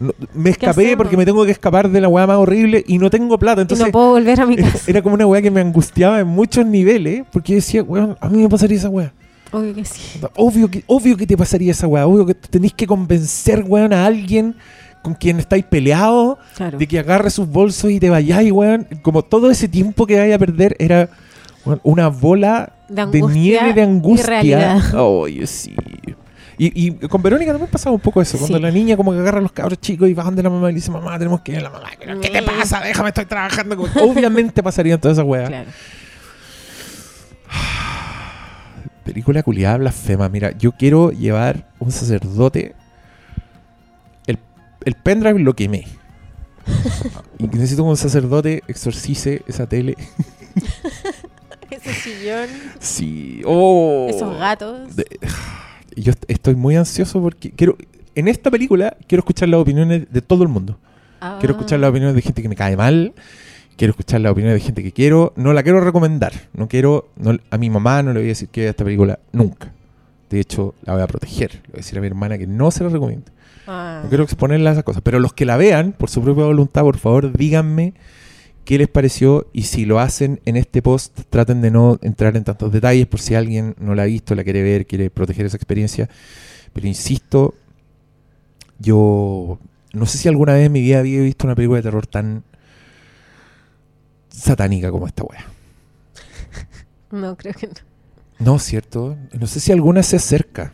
[0.00, 3.10] No- me escapé porque me tengo que escapar de la weá más horrible y no
[3.10, 3.60] tengo plata.
[3.60, 4.84] y Entonces, no puedo volver a mi era, casa.
[4.90, 8.28] era como una weá que me angustiaba en muchos niveles, porque yo decía, weón, a
[8.28, 9.12] mí me pasaría esa weá.
[9.52, 10.20] Obvio que sí.
[10.36, 12.06] Obvio que, obvio que te pasaría esa weá.
[12.08, 14.56] Obvio que tenéis que convencer, weón, a alguien
[15.02, 16.76] con quien estáis peleados Claro.
[16.78, 18.88] de que agarre sus bolsos y te vayáis, weón.
[19.02, 21.08] Como todo ese tiempo que vaya a perder era
[21.64, 24.82] weón, una bola De de, nieve de y angustia.
[24.98, 25.72] Oye, sí.
[26.58, 28.38] Y, y con Verónica también pasaba un poco eso.
[28.38, 28.62] Cuando Sí.
[28.62, 30.72] la niña como que agarra a los cabros chicos y va donde la mamá y
[30.72, 31.88] le dice, mamá, tenemos que ir a la mamá.
[31.98, 32.44] "¿Pero ¿Qué te Mm.
[32.44, 32.80] pasa?
[32.80, 33.76] Déjame, estoy trabajando.
[33.76, 35.48] Como- Obviamente pasarían todas esas weas.
[35.48, 35.70] Claro.
[39.04, 40.28] Película culiada blasfema.
[40.28, 42.74] Mira, yo quiero llevar un sacerdote.
[44.26, 44.38] El,
[44.84, 45.86] el pendrive lo quemé.
[47.38, 49.96] y necesito que un sacerdote exorcice esa tele.
[51.70, 53.42] Ese sillón, Sí.
[53.44, 54.06] Oh.
[54.08, 54.94] esos gatos.
[54.94, 55.18] De-
[55.96, 57.76] yo est- estoy muy ansioso porque quiero.
[58.14, 60.78] En esta película quiero escuchar las opiniones de todo el mundo.
[61.20, 61.36] Ah.
[61.40, 63.12] Quiero escuchar las opiniones de gente que me cae mal.
[63.76, 65.32] Quiero escuchar las opiniones de gente que quiero.
[65.36, 66.32] No la quiero recomendar.
[66.52, 67.08] No quiero.
[67.16, 69.72] no- a mi mamá no le voy a decir que vea esta película nunca.
[70.30, 71.54] De hecho, la voy a proteger.
[71.54, 73.32] Le voy a decir a mi hermana que no se la recomiende.
[73.66, 74.00] Ah.
[74.04, 75.02] No quiero exponerla a esas cosas.
[75.02, 77.94] Pero los que la vean, por su propia voluntad, por favor, díganme
[78.64, 79.46] qué les pareció.
[79.52, 83.20] Y si lo hacen en este post, traten de no entrar en tantos detalles por
[83.20, 86.08] si alguien no la ha visto, la quiere ver, quiere proteger esa experiencia.
[86.72, 87.54] Pero insisto,
[88.78, 89.58] yo
[89.92, 92.42] no sé si alguna vez en mi vida había visto una película de terror tan
[94.28, 95.44] satánica como esta wea.
[97.10, 97.74] No, creo que no.
[98.40, 99.16] No, ¿cierto?
[99.38, 100.72] No sé si alguna se acerca.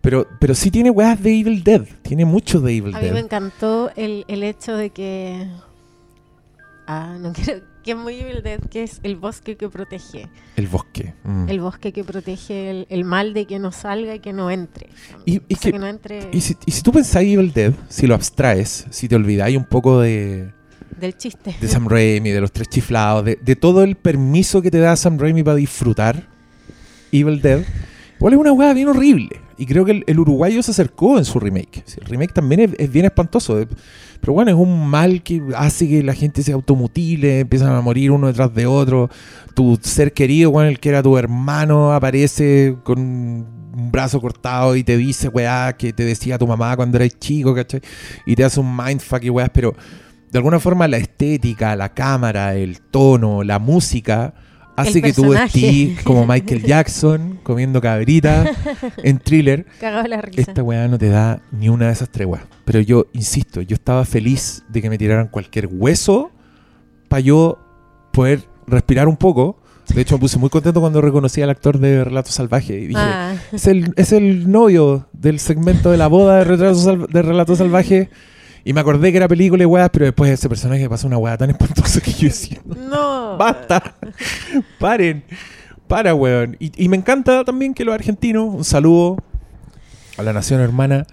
[0.00, 1.82] Pero, pero sí tiene weas de Evil Dead.
[2.02, 3.14] Tiene mucho de Evil A mí Dead.
[3.14, 5.48] me encantó el, el hecho de que
[6.86, 7.62] Ah, no quiero.
[7.82, 10.28] Que es muy Evil Dead, que es el bosque que protege.
[10.56, 11.12] El bosque.
[11.22, 11.48] mm.
[11.50, 14.88] El bosque que protege el, el mal de que no salga y que no entre.
[15.26, 18.06] Y- y sea, que- no entre Y si, y si tú pensás Evil Dead, si
[18.06, 20.50] lo abstraes, si te olvidáis un poco de,
[20.98, 21.54] del chiste.
[21.60, 24.96] de Sam Raimi, de los tres chiflados, de, de todo el permiso que te da
[24.96, 26.26] Sam Raimi para disfrutar
[27.12, 27.64] Evil Dead,
[28.16, 29.40] igual es una weá bien horrible.
[29.56, 31.84] Y creo que el, uruguayo se acercó en su remake.
[32.00, 33.60] El remake también es, bien espantoso.
[33.60, 33.68] eh,
[34.20, 38.10] Pero bueno, es un mal que hace que la gente se automutile, empiezan a morir
[38.10, 39.10] uno detrás de otro.
[39.54, 44.84] Tu ser querido, bueno, el que era tu hermano, aparece con un brazo cortado y
[44.84, 47.80] te dice, weá, que te decía tu mamá cuando eras chico, ¿cachai?
[48.26, 49.74] Y te hace un mindfuck y weás, pero
[50.30, 54.34] de alguna forma la estética, la cámara, el tono, la música
[54.76, 55.82] hace que tú personaje.
[55.90, 58.50] estés como Michael Jackson comiendo cabrita
[59.02, 59.66] en thriller.
[59.80, 60.40] Cagado la risa.
[60.40, 62.44] Esta weá no te da ni una de esas tres weas.
[62.64, 66.30] Pero yo, insisto, yo estaba feliz de que me tiraran cualquier hueso
[67.08, 67.58] para yo
[68.12, 69.60] poder respirar un poco.
[69.94, 73.00] De hecho, me puse muy contento cuando reconocí al actor de Relato Salvaje y dije,
[73.02, 78.08] Ah, es, el, es el novio del segmento de la boda de, de Relato Salvaje.
[78.64, 81.36] Y me acordé que era película y weas, pero después ese personaje pasó una wea
[81.36, 83.36] tan espantosa que yo decía, no.
[83.36, 83.94] ¡Basta!
[84.80, 85.22] ¡Paren!
[85.86, 86.56] Para, weón.
[86.58, 89.18] Y, y me encanta también que los argentinos, un saludo
[90.16, 91.06] a la nación hermana,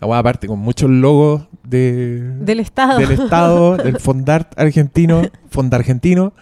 [0.00, 2.98] la weá aparte con muchos logos de, Del Estado.
[2.98, 6.34] del Estado, del Fondart argentino, Fondargentino,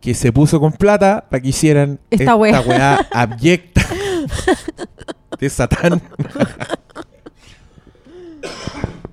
[0.00, 2.60] que se puso con plata para que hicieran Esta esta weá.
[2.62, 3.82] weá abyecta
[5.38, 6.02] de Satán.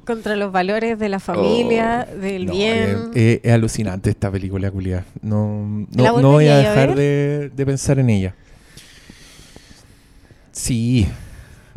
[0.07, 2.97] Contra los valores de la familia, del Oh, No, bien.
[3.13, 5.03] Es, es- es alucinante esta película, culia.
[5.21, 8.33] No, ¿La no, no voy a dejar de, de pensar en ella.
[10.53, 11.05] Sí.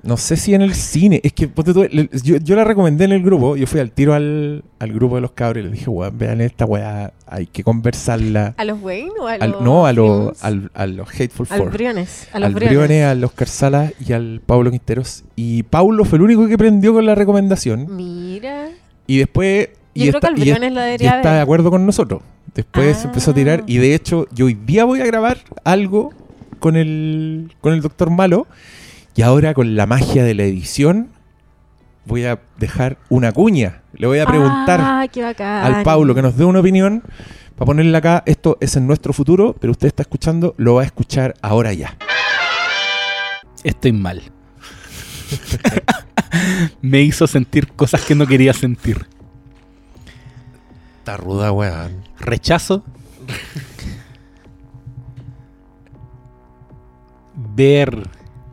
[0.03, 1.21] No sé si en el cine.
[1.23, 1.85] Es que ponte tú,
[2.23, 3.57] yo, yo la recomendé en el grupo.
[3.57, 6.41] Yo fui al tiro al, al grupo de los cabros y les dije, weón, vean
[6.41, 7.13] esta weá.
[7.27, 8.55] Hay que conversarla.
[8.57, 9.63] ¿A los Wayne o a Al- los.
[9.63, 10.45] no, a los, Films?
[10.45, 11.71] al- a los Hateful Four.
[11.73, 12.29] Briones.
[12.33, 12.79] A los al Briones.
[12.79, 15.25] Briones, al Oscar Sala y al Pablo Quinteros.
[15.37, 17.95] Y Paulo fue el único que prendió con la recomendación.
[17.95, 18.69] Mira.
[19.07, 19.69] Y después.
[19.95, 22.23] Yo y creo que al y Briones la y debería está de acuerdo con nosotros.
[22.55, 23.01] Después Ah.
[23.01, 26.13] se empezó a tirar y de hecho yo hoy día voy a grabar algo
[26.59, 28.47] con el con el doctor Malo
[29.17, 31.11] y ahora con la magia de la edición
[32.07, 33.83] voy a dejar una cuña.
[33.93, 35.65] Le voy a preguntar Ah, qué bacán.
[35.75, 37.03] al Paulo que nos dé una opinión
[37.57, 38.23] para ponerle acá.
[38.27, 41.97] Esto es en nuestro futuro, pero usted está escuchando, lo va a escuchar ahora ya.
[43.65, 44.23] Estoy mal.
[46.83, 49.07] Me hizo sentir cosas que no quería sentir.
[50.99, 52.03] Está ruda, weón.
[52.19, 52.85] Rechazo.
[57.35, 58.09] Ver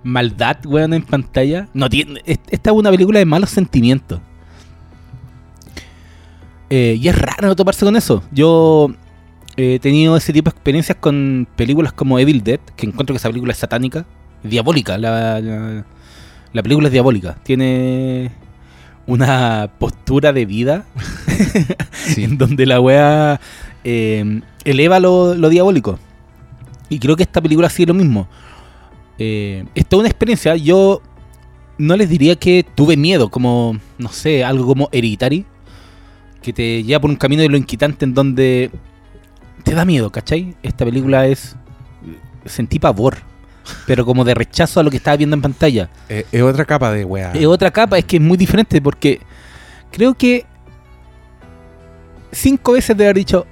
[0.08, 1.68] maldad, weón, en pantalla.
[1.74, 2.22] No tiene.
[2.26, 4.20] es- Esta es una película de malos sentimientos.
[6.70, 8.24] Eh, y es raro no toparse con eso.
[8.32, 8.90] Yo
[9.56, 13.18] eh, he tenido ese tipo de experiencias con películas como Evil Dead, que encuentro que
[13.18, 14.06] esa película es satánica,
[14.44, 14.98] diabólica.
[14.98, 15.86] La, la,
[16.54, 17.36] la película es diabólica.
[17.44, 18.32] Tiene
[19.06, 20.86] una postura de vida
[22.18, 23.40] en donde la wea
[23.84, 26.00] eh, eleva lo, lo diabólico.
[26.90, 28.28] Y creo que esta película sigue lo mismo.
[29.18, 30.56] Eh, es toda una experiencia.
[30.56, 31.02] Yo
[31.78, 35.46] no les diría que tuve miedo, como, no sé, algo como Hereditary,
[36.42, 38.72] que te lleva por un camino de lo inquietante en donde
[39.64, 40.56] te da miedo, ¿cachai?
[40.64, 41.56] Esta película es.
[42.46, 43.18] Sentí pavor,
[43.86, 45.90] pero como de rechazo a lo que estaba viendo en pantalla.
[46.08, 47.34] Eh, es otra capa de weá.
[47.34, 49.20] Es otra capa, es que es muy diferente porque
[49.92, 50.46] creo que
[52.32, 53.46] cinco veces de haber dicho,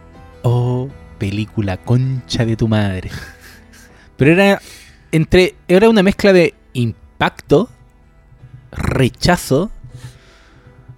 [0.43, 3.11] oh, película concha de tu madre.
[4.17, 4.61] Pero era
[5.11, 7.69] entre, era una mezcla de impacto,
[8.71, 9.71] rechazo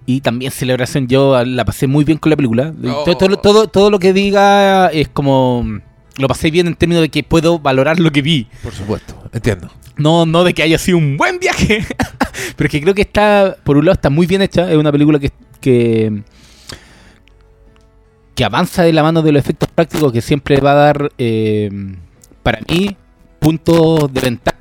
[0.06, 1.08] y también celebración.
[1.08, 2.74] Yo la pasé muy bien con la película.
[2.82, 5.82] Todo, todo, todo, todo lo que diga es como...
[6.18, 8.48] Lo pasé bien en términos de que puedo valorar lo que vi.
[8.64, 9.70] Por supuesto, entiendo.
[9.98, 11.86] No, no de que haya sido un buen viaje.
[12.56, 14.72] Pero es que creo que está, por un lado, está muy bien hecha.
[14.72, 16.24] Es una película que, que,
[18.34, 21.70] que avanza de la mano de los efectos prácticos que siempre va a dar, eh,
[22.42, 22.96] para mí,
[23.40, 24.58] puntos de ventaja.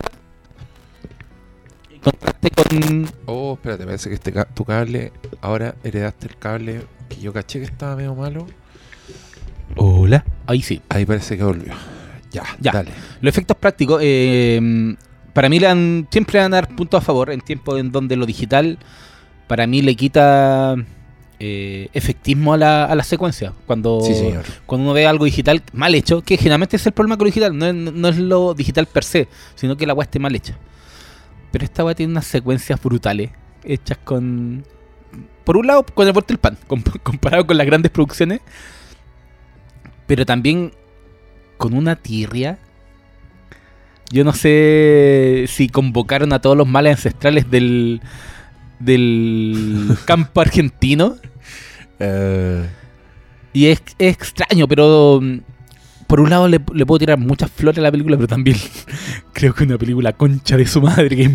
[1.92, 3.08] En contraste con...
[3.26, 7.58] Oh, espérate, parece que este ca- tu cable, ahora heredaste el cable que yo caché
[7.58, 8.46] que estaba medio malo.
[9.76, 10.24] Hola.
[10.46, 10.80] Ahí sí.
[10.88, 11.72] Ahí parece que volvió.
[12.30, 12.72] Ya, Ya.
[12.72, 12.90] dale.
[13.20, 14.94] Los efectos prácticos, eh,
[15.32, 18.16] para mí le dan, siempre van a dar puntos a favor en tiempos en donde
[18.16, 18.78] lo digital,
[19.48, 20.76] para mí le quita
[21.38, 23.52] eh, efectismo a la, a la secuencia.
[23.66, 24.44] Cuando, Sí, señor.
[24.66, 27.56] cuando uno ve algo digital mal hecho, que generalmente es el problema con lo digital,
[27.56, 30.56] no es, no es lo digital per se, sino que la weá esté mal hecha.
[31.52, 33.30] Pero esta weá tiene unas secuencias brutales,
[33.64, 34.64] hechas con...
[35.44, 38.40] Por un lado, con el vuelto el pan, com- comparado con las grandes producciones.
[40.06, 40.72] pero también
[41.56, 42.58] con una tirria.
[44.12, 48.00] Yo no sé si convocaron a todos los males ancestrales del,
[48.78, 51.16] del campo argentino.
[51.98, 52.66] Eh,
[53.52, 55.38] Y es, es extraño, pero mm,
[56.06, 58.56] por un lado le, le puedo tirar muchas flores a la película, pero también
[59.32, 61.30] creo que una película concha de su madre que es,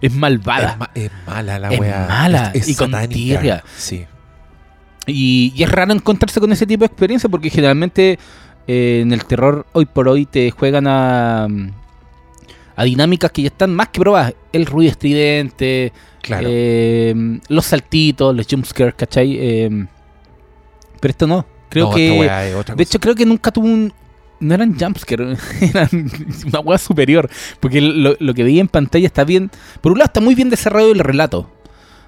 [0.00, 0.70] es malvada.
[0.72, 2.06] es, ma- es mala la Es weá.
[2.08, 2.92] mala, Es, es y con.
[3.76, 4.06] Sí.
[5.06, 8.18] Y, y es raro encontrarse con ese tipo de experiencia porque generalmente
[8.68, 11.48] eh, en el terror hoy por hoy te juegan a,
[12.76, 14.34] a dinámicas que ya están más que probadas.
[14.52, 16.46] El ruido estridente, Claro.
[16.50, 19.36] eh, los saltitos, los jumpscares, ¿cachai?
[19.38, 19.86] Eh,
[21.00, 21.44] pero esto no.
[21.68, 22.06] Creo No, que...
[22.08, 22.90] esta weá es otra De cosa.
[22.90, 23.92] hecho, creo que nunca tuvo un.
[24.40, 25.88] No eran jumpscares, eran
[26.46, 27.28] una hueá superior.
[27.60, 29.50] Porque lo, lo que veía en pantalla está bien.
[29.80, 31.48] Por un lado, está muy bien desarrollado el relato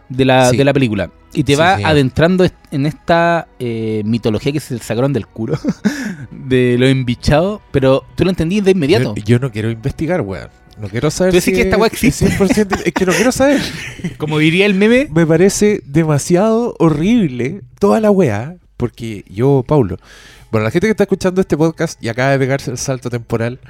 [0.09, 0.57] de la, Sí.
[0.57, 1.11] de la película.
[1.33, 1.83] Y te Sí, va sí.
[1.85, 5.59] adentrando en esta eh, mitología que se sacaron del culo.
[6.31, 7.61] de los embichados.
[7.71, 9.15] Pero tú lo entendí de inmediato.
[9.17, 10.49] Yo, yo no quiero investigar, weón.
[10.81, 12.27] No quiero saber Tú decís si que esta weá existe.
[12.27, 13.61] es 100%, es que no quiero saber.
[14.19, 15.09] Como diría el meme.
[15.13, 18.57] Me parece demasiado horrible toda la weá.
[18.77, 19.99] Porque yo, Paulo.
[20.51, 23.61] Bueno, la gente que está escuchando este podcast y acaba de pegarse el salto temporal,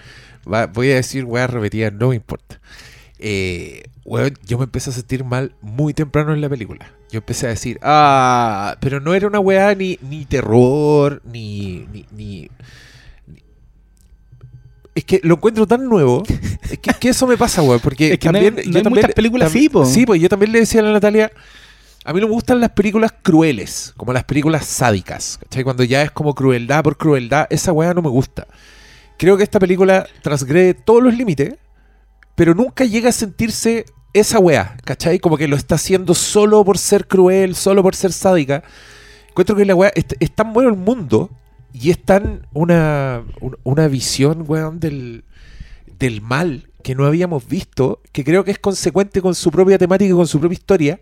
[0.50, 2.58] va- voy a decir weá repetida, no me importa.
[3.18, 6.90] Eh, weón, yo me empecé a sentir mal muy temprano en la película.
[7.10, 12.48] Yo empecé a decir, ah, pero no era una weá ni, ni terror, ni- ni-
[14.94, 16.22] Es que lo encuentro tan nuevo.
[16.70, 17.80] Es que, que eso me pasa, weón.
[17.80, 18.66] Porque Es que no hay- también.
[18.66, 19.84] no yo hay también- muchas películas tam- así, po.
[19.84, 21.32] Sí, pues yo también le decía a la Natalia.
[22.04, 25.38] A mí no me gustan las películas crueles, como las películas sádicas.
[25.42, 25.64] ¿cachai?
[25.64, 28.46] Cuando ya es como crueldad por crueldad, esa weá no me gusta.
[29.18, 31.54] Creo que esta película transgrede todos los límites,
[32.34, 35.18] pero nunca llega a sentirse esa weá, ¿cachai?
[35.18, 38.62] Como que lo está haciendo solo por ser cruel, solo por ser sádica.
[39.30, 41.30] Encuentro que la weá es, es tan bueno el mundo
[41.74, 45.24] y es tan una, un- una visión, weón, del,
[45.98, 50.10] del mal que no habíamos visto, que creo que es consecuente con su propia temática
[50.10, 51.00] y con su propia historia,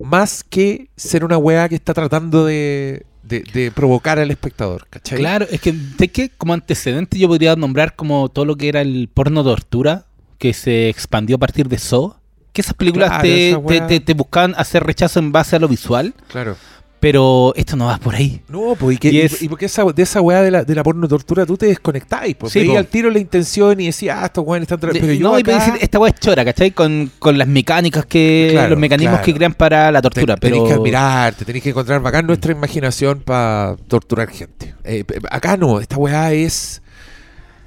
[0.00, 5.18] más que ser una weá que está tratando de, de- de provocar al espectador, ¿cachai?
[5.18, 6.30] Claro, es que, ¿sabes qué?
[6.36, 10.06] como antecedente yo podría nombrar como todo lo que era el porno tortura
[10.38, 12.14] que se expandió a partir de Saw.
[12.52, 15.58] Que esas películas Claro, te, esa te, te- te buscaban hacer rechazo en base a
[15.58, 16.56] lo visual, Claro.
[16.98, 18.40] Pero esto no va por ahí.
[18.48, 20.64] No, pues, y, que, Y y- es- y porque esa, de esa weá de la,
[20.64, 22.76] de la porno tortura tú te desconectáis, pues Sí, po.
[22.78, 24.78] al tiro la intención y decías, ah, estos weones están...
[24.90, 26.70] Pero yo no, y acá decir, esta weá es chora, ¿cachai?
[26.70, 28.48] Con, con las mecánicas que.
[28.52, 29.24] Claro, los mecanismos claro.
[29.26, 30.36] que crean para la tortura.
[30.36, 34.74] tenés pero que admirarte, tenés que encontrar bacán nuestra imaginación para torturar gente.
[34.84, 36.82] Eh, acá no, esta weá es...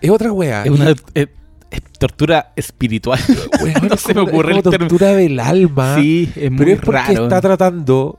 [0.02, 0.64] Es otra weá.
[0.64, 1.28] es una eh,
[1.72, 3.20] es tortura espiritual.
[3.62, 5.96] Weón, no se me ocurre es como tortura del alma.
[5.98, 7.24] sí, es muy Pero es porque raro.
[7.26, 8.18] está tratando,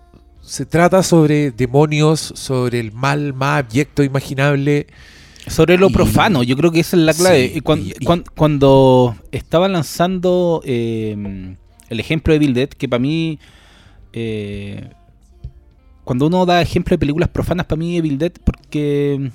[0.50, 4.88] se trata sobre demonios, sobre el mal más abyecto imaginable.
[5.46, 7.48] Sobre lo Y- profano, yo creo que esa es la clave.
[7.50, 11.54] Sí, Y cuan- y- y- cuan- cuando estaba lanzando eh,
[11.88, 13.38] el ejemplo de Evil Dead, que para mí,
[14.12, 14.90] eh,
[16.02, 19.30] cuando uno da ejemplo de películas profanas, para mí Evil Dead, porque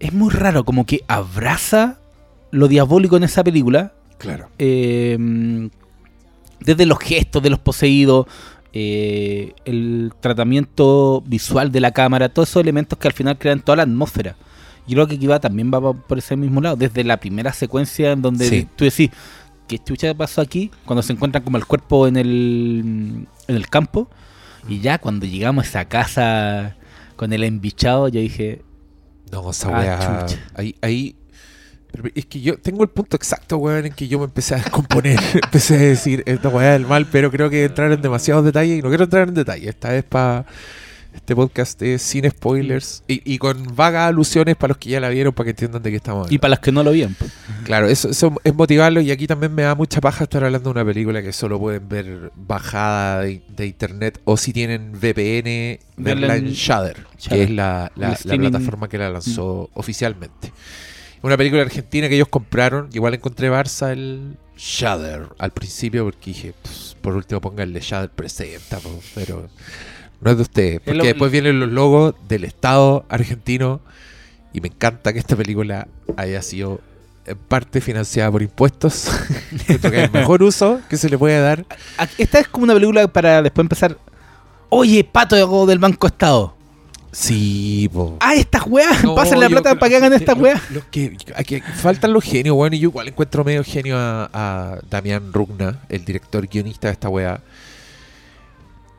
[0.00, 1.98] es muy raro, como que abraza
[2.50, 4.48] lo diabólico en esa película, Claro.
[4.58, 5.16] eh,
[6.60, 8.26] desde los gestos de los poseídos,
[8.72, 13.76] eh, el tratamiento visual de la cámara, todos esos elementos que al final crean toda
[13.76, 14.36] la atmósfera.
[14.86, 18.12] Yo creo que aquí va también va por ese mismo lado, desde la primera secuencia
[18.12, 18.66] en donde Sí.
[18.76, 19.10] tú decís,
[19.68, 20.70] ¿qué chucha pasó aquí?
[20.84, 24.08] Cuando se encuentran como el cuerpo en el, en el campo,
[24.68, 26.76] y ya cuando llegamos a esa casa
[27.16, 28.62] con el embichado, yo dije,
[29.30, 30.26] No, esa Ah,
[30.82, 31.16] ahí.
[31.92, 34.58] Pero es que yo tengo el punto exacto, weón, en que yo me empecé a
[34.58, 35.20] descomponer.
[35.34, 38.82] empecé a decir, esta weá del mal, pero creo que entrar en demasiados detalles y
[38.82, 39.68] no quiero entrar en detalles.
[39.68, 40.46] Esta vez para.
[41.14, 45.10] Este podcast es sin spoilers y, y con vagas alusiones para los que ya la
[45.10, 46.34] vieron para que entiendan de qué estamos hablando.
[46.34, 47.30] y para los que no lo vieron, pues,
[47.64, 50.80] Claro, eso, eso es motivarlo y aquí también me da mucha paja estar hablando de
[50.80, 56.36] una película que solo pueden ver bajada de, de internet o si tienen VPN, verla
[56.36, 60.50] en Shudder, que es la, plataforma que la lanzó oficialmente.
[61.22, 66.54] Una película argentina que ellos compraron, igual encontré Barça el Shudder al principio porque dije,
[66.62, 68.78] pues, por último pónganle Shudder presenta,
[69.14, 69.48] pero
[70.20, 73.80] no es de ustedes, porque lo- después vienen los logos del Estado argentino
[74.52, 76.80] y me encanta que esta película haya sido
[77.24, 79.08] en parte financiada por impuestos.
[79.66, 81.64] Que es el mejor uso que se le puede dar.
[82.18, 83.96] Esta es como una película para después empezar.
[84.70, 86.56] Oye, pato del Banco Estado.
[87.12, 88.16] Sí, po.
[88.20, 89.04] Ah, estas weas.
[89.04, 90.70] No, la plata para que hagan que estas lo- weas.
[90.70, 94.78] los que, aquí faltan los genios, bueno, y yo igual encuentro medio genio a, a
[94.88, 97.40] Damián Rugna, el director guionista de esta wea.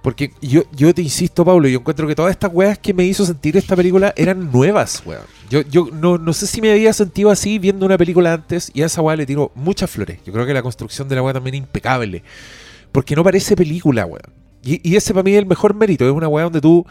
[0.03, 3.25] Porque yo, yo te insisto, Pablo, yo encuentro que todas estas weas que me hizo
[3.25, 5.23] sentir esta película eran nuevas, weón.
[5.49, 8.81] Yo, yo no, no sé si me había sentido así viendo una película antes y
[8.81, 10.19] a esa wea le tiro muchas flores.
[10.25, 12.21] Yo creo que la construcción de la wea también es impecable.
[12.91, 14.21] Porque no parece película, weón.
[14.61, 16.05] Y, y ese para mí es el mejor mérito.
[16.05, 16.85] Es una wea donde tú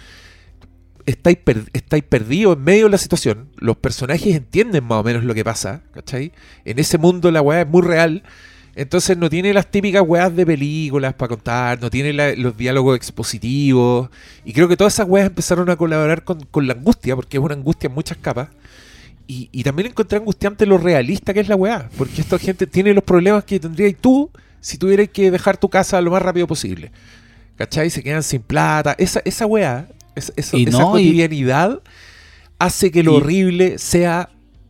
[1.07, 1.71] estáis, per-
[2.09, 3.49] perdidos en medio de la situación.
[3.57, 6.33] Los personajes entienden más o menos lo que pasa, ¿cachai?
[6.65, 8.23] En ese mundo la weá es muy real.
[8.75, 14.09] Entonces no tiene las típicas weas de películas para contar, no tiene los diálogos expositivos.
[14.45, 17.43] Y creo que todas esas weas empezaron a colaborar con, con la angustia, porque es
[17.43, 18.49] una angustia en muchas capas.
[19.27, 22.95] Y, y también encontré angustiante lo realista que es la weá, porque esta gente tiene
[22.95, 24.31] los problemas que tendrías tú
[24.61, 26.91] si tuvieras que dejar tu casa lo más rápido posible.
[27.57, 27.91] ¿Cachai?
[27.91, 28.95] Se quedan sin plata.
[28.99, 31.81] Esa, esa weá, esa, esa- Y esa no, y- cotidianidad
[32.59, 34.29] hace que lo y- horrible sea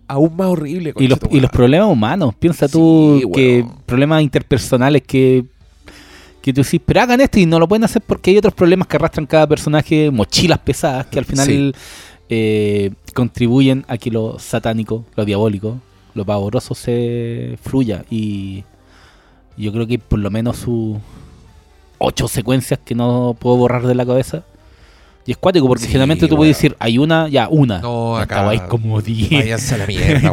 [0.08, 0.92] aún más horrible.
[0.98, 2.34] Y los, y los problemas humanos.
[2.38, 3.76] Piensa tú Sí, que weón.
[3.86, 5.44] problemas interpersonales que,
[6.42, 8.88] que tú decís, pero hagan esto y no lo pueden hacer porque hay otros problemas
[8.88, 11.72] que arrastran cada personaje, mochilas pesadas que al final Sí.
[12.28, 15.78] eh, contribuyen a que lo satánico, lo diabólico,
[16.14, 18.04] lo pavoroso se fluya.
[18.10, 18.64] Y
[19.56, 20.96] yo creo que por lo menos sus
[21.98, 24.44] ocho secuencias que no puedo borrar de la cabeza.
[25.26, 27.78] Y es cuático porque Sí, generalmente tú puedes decir, hay una, ya, una.
[27.80, 29.30] No, acá- hay como 10.
[29.30, 30.32] Váyanse a la mierda.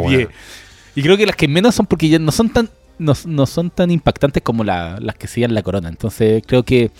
[0.95, 3.69] Y creo que las que menos son porque ya no son tan no, no son
[3.69, 5.87] tan impactantes como la- las que siguen la corona.
[5.89, 6.91] Entonces creo que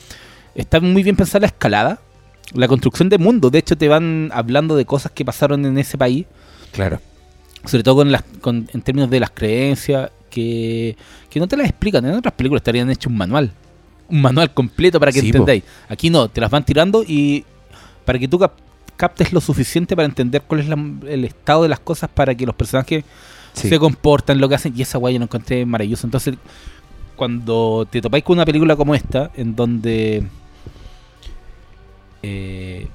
[0.56, 2.00] está muy bien pensada la escalada,
[2.54, 3.50] la construcción de mundo.
[3.50, 6.26] De hecho te van hablando de cosas que pasaron en ese país,
[6.72, 7.02] Claro.
[7.66, 10.96] sobre todo con las, con- en términos de las creencias, que,
[11.30, 12.06] que no te las explican.
[12.06, 13.52] En otras películas te habrían hecho un manual,
[14.08, 15.40] un manual completo para que Sí, po.
[15.40, 15.64] entendáis.
[15.90, 17.44] Aquí no, te las van tirando y
[18.10, 18.58] para que tú cap-
[18.98, 22.44] captes lo suficiente para entender cuál es la- el estado de las cosas para que
[22.48, 23.04] los personajes
[23.54, 23.70] Sí.
[23.70, 26.08] se comportan, lo que hacen, y esa guay yo lo encontré maravilloso.
[26.08, 26.34] Entonces,
[27.16, 30.24] cuando te topáis con una película como esta, en donde
[32.24, 32.88] eh,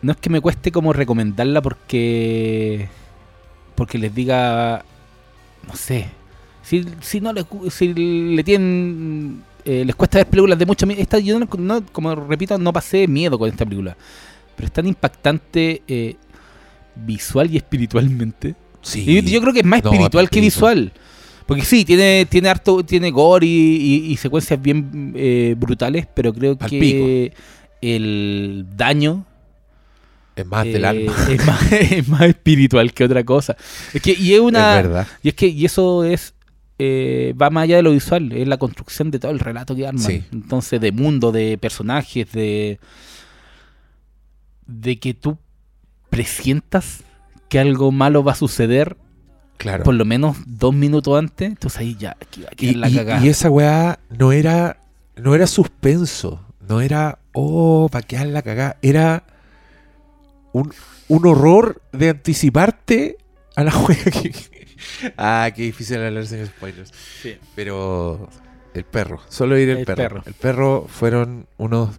[0.00, 2.88] no es que me cueste como recomendarla porque
[3.74, 4.84] porque les diga,
[5.66, 6.06] no sé,
[6.62, 10.86] si, si no les, gu- si le tienen eh, les cuesta ver películas de mucho
[10.86, 13.96] miedo, esta yo no, no- como repito, no pasé miedo con esta película,
[14.62, 16.14] pero es tan impactante eh,
[16.94, 18.54] visual y espiritualmente.
[18.80, 19.00] Sí.
[19.08, 20.92] Y yo creo que es más No, espiritual que visual.
[21.46, 26.32] Porque sí, tiene, tiene harto, tiene gore y, y- y secuencias bien eh, brutales, pero
[26.32, 27.32] creo que
[27.80, 29.26] el daño
[30.36, 31.12] es más del eh, alma.
[31.28, 33.56] es, más, es más espiritual que otra cosa.
[33.92, 34.78] Es que, y es una.
[34.78, 36.34] Es y es que, y eso es.
[36.78, 39.88] eh, va más allá de lo visual, es la construcción de todo el relato que
[39.88, 40.04] arman.
[40.04, 40.22] Sí.
[40.32, 42.78] Entonces, de mundo, de personajes, de.
[44.80, 45.38] De que tú
[46.10, 47.02] presientas
[47.48, 48.96] que algo malo va a suceder
[49.58, 49.84] Claro.
[49.84, 52.90] por lo menos dos minutos antes, entonces ahí ya, aquí va a quedar Y, la
[52.90, 53.24] cagada.
[53.24, 54.78] y esa weá no era,
[55.14, 59.22] no era suspenso, no era, oh, para quedar la cagada, era
[60.52, 60.72] un,
[61.06, 63.18] un horror de anticiparte
[63.54, 64.32] a la weá que...
[65.16, 66.90] ah, qué difícil hablar sin spoilers.
[67.22, 67.36] Sí.
[67.54, 68.28] Pero
[68.74, 69.96] el perro, solo ir el, El perro.
[70.02, 70.22] perro.
[70.26, 71.90] El perro fueron unos...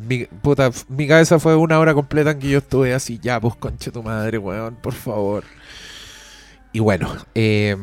[0.00, 3.54] Mi, puta, mi cabeza fue una hora completa en que yo estuve así, ya, pues
[3.56, 5.44] conche tu madre, weón, por favor.
[6.72, 7.76] Y bueno, eh,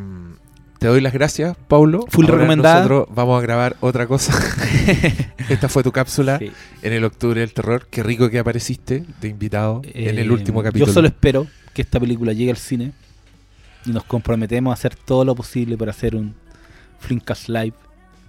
[0.79, 2.05] te doy las gracias, Paulo.
[2.09, 2.75] Full Ahora recomendada.
[2.87, 4.33] Nosotros vamos a grabar otra cosa.
[5.49, 6.51] Esta fue tu cápsula Sí.
[6.81, 7.87] en el Octubre del Terror.
[7.89, 10.87] Qué rico que apareciste de invitado en el Eh, último capítulo.
[10.87, 12.93] Yo solo espero que esta película llegue al cine
[13.85, 16.33] y nos comprometemos a hacer todo lo posible para hacer un
[16.99, 17.73] Flimcast Live.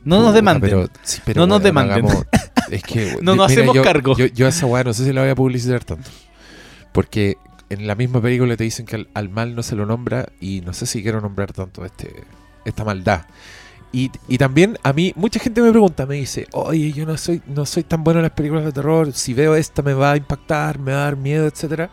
[0.05, 0.62] No nos demanden.
[0.70, 2.05] pero- sí, pero, No nos demanden.
[2.07, 2.24] hagamos-
[2.71, 4.16] es que, No nos hacemos yo, cargo.
[4.16, 6.11] Yo, yo a esa weá no sé si la voy a publicitar tanto.
[6.93, 7.37] Porque
[7.68, 10.61] en la misma película te dicen que al, al mal no se lo nombra y
[10.62, 12.25] no sé si quiero nombrar tanto este
[12.64, 13.23] esta maldad.
[13.93, 17.43] Y, y también a mí, mucha gente me pregunta, me dice, oye, yo no soy,
[17.47, 20.16] no soy tan bueno en las películas de terror, si veo esta me va a
[20.16, 21.91] impactar, me va a dar miedo, etcétera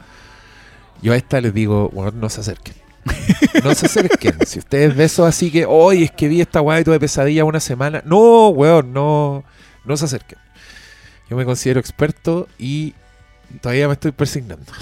[1.02, 2.76] Yo a esta les digo, bueno, no se acerquen.
[3.64, 4.36] No se acerquen.
[4.46, 7.44] si ustedes ven eso así que, oye, es que vi esta weá y tuve pesadilla
[7.44, 8.04] una semana.
[8.06, 9.44] No, weón, no,
[9.84, 10.38] no se acerquen.
[11.30, 12.94] Yo me considero experto y
[13.62, 14.72] todavía me estoy persignando.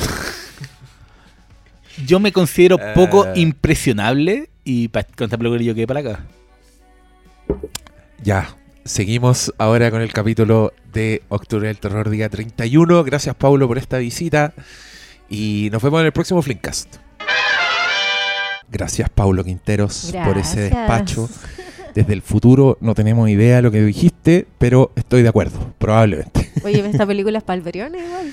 [2.06, 3.34] Yo me considero poco Eh.
[3.36, 6.26] impresionable y pa- con esta película yo quedé para acá.
[8.22, 13.04] Ya, seguimos ahora con el capítulo de Octubre del Terror, día 31.
[13.06, 14.54] Gracias, Paulo, por esta visita.
[15.30, 16.98] Y nos vemos en el próximo Flinkcast.
[18.70, 20.72] Gracias, Paulo Quinteros, por ese Gracias.
[20.72, 21.30] despacho.
[21.96, 26.52] Desde el futuro no tenemos idea de lo que dijiste, pero estoy de acuerdo, probablemente.
[26.64, 28.32] Oye, esta película es palveriana igual.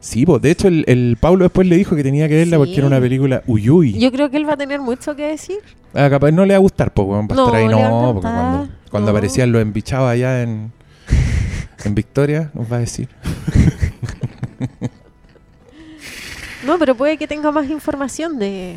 [0.00, 2.58] Sí, pues de hecho el, el Paulo después le dijo que tenía que verla Sí.
[2.58, 3.98] porque era una película uyuy.
[3.98, 5.58] Yo creo que él va a tener mucho que decir.
[5.94, 8.10] Ah, capaz no le va a gustar, pues, weón, va a No, estar ahí, no,
[8.14, 9.16] porque cuando, cuando No.
[9.16, 10.72] aparecían los embichados allá en,
[11.84, 13.08] En Victoria nos va a decir.
[16.66, 18.74] No, pero puede que tenga más información de,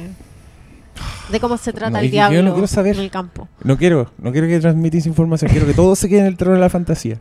[1.31, 3.47] de cómo se trata No, el diablo en el campo.
[3.63, 6.55] No quiero, no quiero que transmitís información, quiero que todo se quede en el terror
[6.55, 7.19] de la fantasía.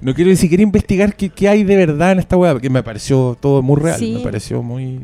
[0.00, 2.82] No quiero ni siquiera investigar qué, qué hay de verdad en esta weá, porque me
[2.82, 4.14] pareció todo muy real, Sí.
[4.14, 5.00] me pareció muy...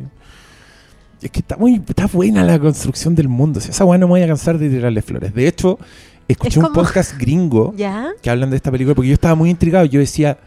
[1.23, 4.07] Es que está muy está buena la construcción del mundo, o sea, esa weá no
[4.07, 5.35] me voy a cansar de tirarle flores.
[5.35, 5.79] De hecho,
[6.27, 8.09] escuché Es un como- podcast gringo ¿Ya?
[8.23, 10.39] que hablan de esta película porque yo estaba muy intrigado, yo decía...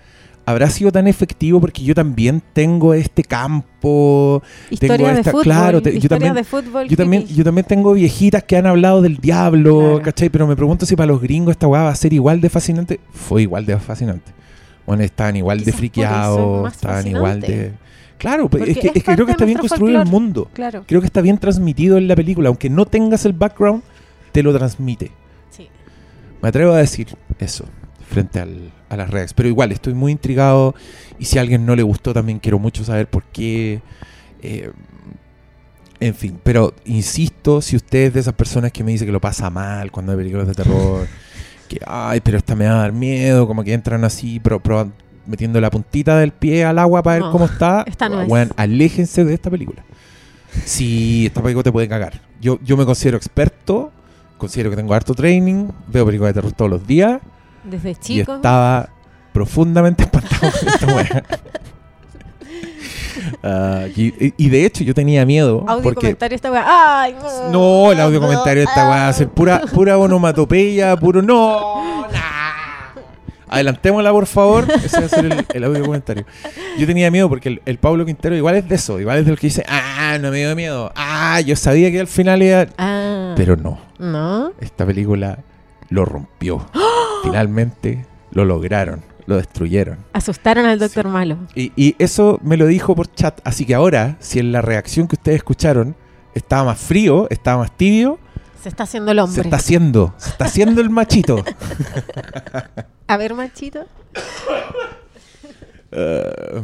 [0.45, 1.61] ¿Habrá sido tan efectivo?
[1.61, 5.43] Porque yo también tengo este campo, Historia de esta- fútbol.
[5.43, 6.87] claro, te- yo también- de fútbol.
[6.89, 10.01] yo también, yo también tengo viejitas que han hablado del diablo, Claro.
[10.01, 10.29] ¿cachai?
[10.29, 12.99] Pero me pregunto si para los gringos esta weá va a ser igual de fascinante.
[13.11, 14.31] Fue igual de fascinante.
[14.85, 17.71] Bueno, estaban igual de Quizás friqueados, estaban igual de...
[18.17, 20.49] Claro, pues, es que, es es que creo que está de bien construido el mundo.
[20.53, 20.83] Claro.
[20.87, 22.49] Creo que está bien transmitido en la película.
[22.49, 23.81] Aunque no tengas el background,
[24.33, 25.11] te lo transmite.
[25.51, 25.67] Sí.
[26.41, 27.07] Me atrevo a decir
[27.39, 27.65] eso
[28.09, 29.33] frente al- a las redes.
[29.33, 30.75] Pero igual, estoy muy intrigado.
[31.19, 33.81] Y si a alguien no le gustó, también quiero mucho saber por qué.
[34.41, 34.71] Eh,
[35.99, 39.21] en fin, pero insisto, si usted es de esas personas que me dice que lo
[39.21, 41.07] pasa mal cuando hay películas de terror,
[41.69, 44.41] que, ay, pero esta me va a dar miedo, como que entran así,
[45.25, 48.29] metiendo la puntita del pie al agua para ver cómo está, esta no es.
[48.29, 49.83] weón, aléjense de esta película.
[50.65, 52.21] Si esta película te puede cagar.
[52.41, 53.91] Yo, yo me considero experto,
[54.37, 57.21] considero que tengo harto training, veo películas de terror todos los días
[57.63, 58.35] Desde y chico.
[58.35, 58.89] estaba
[59.33, 61.23] profundamente espantado con esta wea.
[63.41, 66.63] Ah, y, y de hecho yo tenía miedo Audio porque comentario esta weá.
[67.01, 67.15] ¡Ay!
[67.51, 71.21] No, no el audio comentario de esta weá va a ser pura pura onomatopeya puro
[71.21, 73.01] no nah.
[73.49, 76.25] adelantémosla por favor ese va a ser el, el audio comentario
[76.77, 79.37] yo tenía miedo porque el, el Pablo Quintero igual es de eso igual es del
[79.39, 83.33] que dice ah no me dio miedo ah yo sabía que al final iba Ah.
[83.37, 84.51] pero no No.
[84.59, 85.39] esta película
[85.93, 86.65] lo rompió
[87.23, 91.37] finalmente lo lograron lo destruyeron Asustaron al doctor malo.
[91.55, 93.39] y, y eso me lo dijo por chat.
[93.45, 95.95] Así que ahora, si en la reacción que ustedes escucharon
[96.35, 98.19] estaba más frío, estaba más tibio,
[98.61, 99.35] Se está haciendo el hombre.
[99.35, 100.13] se está haciendo.
[100.17, 101.43] Se está haciendo el machito.
[103.07, 103.85] A ver, machito.
[105.95, 106.63] Eh,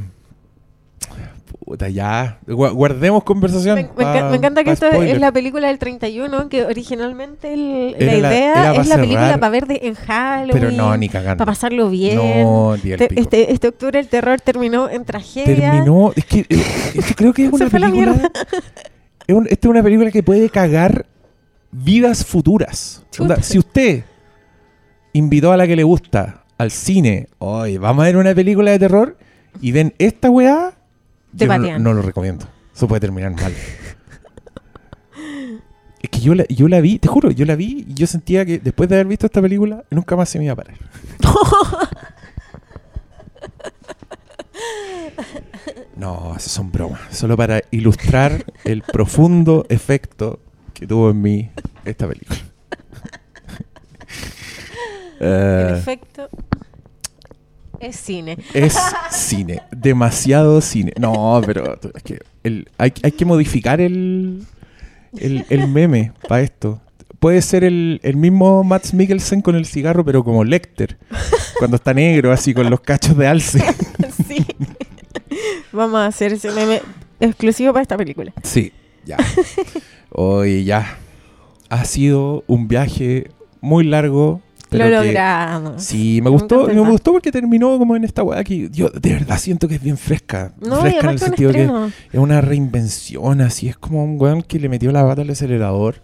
[1.69, 2.39] puta, ya.
[2.47, 3.75] Gua- guardemos conversación.
[3.75, 5.19] Me, me enca- pa- me encanta que pa esto es spoiler.
[5.21, 9.79] la película del 31, que originalmente el- la idea es la película para ver de,
[9.83, 10.51] en Halloween.
[10.51, 11.37] Pero no, ni cagando.
[11.37, 12.15] Para pasarlo bien.
[12.17, 13.21] No, ni el Te- pico.
[13.21, 15.71] este, este octubre el terror terminó en tragedia.
[15.71, 16.11] Terminó.
[16.15, 16.63] Es que eh,
[16.95, 18.31] esto creo que es Se una fue la película.
[19.27, 21.05] Es un- esta es una película que puede cagar
[21.71, 23.03] vidas futuras.
[23.19, 24.03] Onda, si usted
[25.13, 28.79] invitó a la que le gusta al cine, oye, vamos a ver una película de
[28.79, 29.17] terror
[29.61, 30.73] y ven esta weá,
[31.37, 32.45] Te yo no, no lo recomiendo.
[32.75, 33.53] Eso puede terminar mal.
[36.01, 38.45] Es que yo la, yo la vi, te juro, yo la vi y yo sentía
[38.45, 40.75] que después de haber visto esta película, nunca más se me iba a parar.
[45.95, 47.01] No, esas son bromas.
[47.11, 50.39] Solo para ilustrar el profundo efecto
[50.73, 51.51] que tuvo en mí
[51.85, 52.39] esta película.
[55.19, 56.29] En Eh, efecto,
[57.79, 58.37] es cine.
[58.53, 58.77] es
[59.11, 60.93] cine, demasiado cine.
[60.99, 64.43] No, pero es que el- hay, hay que modificar el,
[65.17, 66.81] el, el meme para esto.
[67.19, 70.97] Puede ser el, el mismo Max Mikkelsen con el cigarro, pero como Lecter.
[71.57, 73.61] Cuando está negro, así con los cachos de alce.
[74.27, 74.45] sí.
[75.73, 76.81] Vamos a hacer ese meme
[77.19, 78.31] exclusivo para esta película.
[78.43, 78.71] Sí,
[79.05, 79.17] ya.
[80.11, 80.97] Hoy ya.
[81.69, 83.29] Ha sido un viaje
[83.61, 84.41] muy largo.
[84.69, 85.83] Pero Lo que- logramos.
[85.83, 86.91] Sí, me gustó, me más.
[86.91, 89.97] gustó porque terminó como en esta weá que yo de verdad siento que es bien
[89.97, 90.53] fresca.
[90.61, 94.59] No, fresca en el sentido que es una reinvención, así es como un weón que
[94.59, 95.95] le metió la bata al acelerador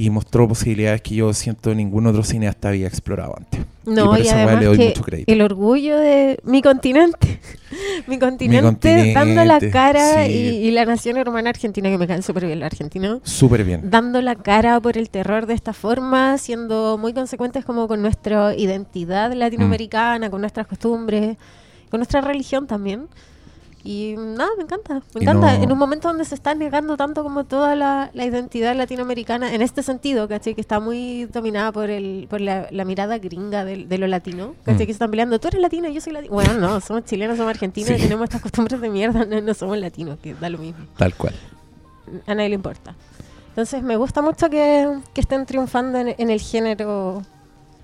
[0.00, 3.60] y mostró posibilidades que yo siento ningún otro cineasta había explorado antes.
[3.86, 5.32] y No, por y, además le doy que mucho crédito.
[5.32, 7.40] el orgullo de mi continente.
[8.06, 10.32] mi continente, continente, dando la cara sí.
[10.32, 13.18] y, y la nación hermana argentina, que me cae súper bien la argentina.
[13.22, 13.90] Súper bien.
[13.90, 18.54] Dando la cara por el terror de esta forma, siendo muy consecuentes como con nuestra
[18.56, 20.30] identidad latinoamericana, Mm.
[20.30, 21.36] con nuestras costumbres,
[21.90, 23.06] con nuestra religión también.
[23.82, 25.56] Y nada, me encanta, me encanta.
[25.56, 29.54] no- En un momento donde se está negando tanto como toda la, la identidad latinoamericana,
[29.54, 30.54] en este sentido, ¿cachai?
[30.54, 34.54] Que está muy dominada por el por la, la mirada gringa de, de lo latino,
[34.64, 34.84] ¿cachai?
[34.84, 34.86] Mm.
[34.86, 36.34] Que están peleando, tú eres latino, yo soy latino.
[36.34, 37.94] Bueno, no, somos chilenos, somos argentinos Sí.
[37.96, 41.14] y tenemos estas costumbres de mierda, no, no somos latinos, que da lo mismo Tal
[41.14, 41.34] cual.
[42.26, 42.94] a nadie le importa.
[43.48, 47.22] Entonces me gusta mucho que, que estén triunfando en, en el género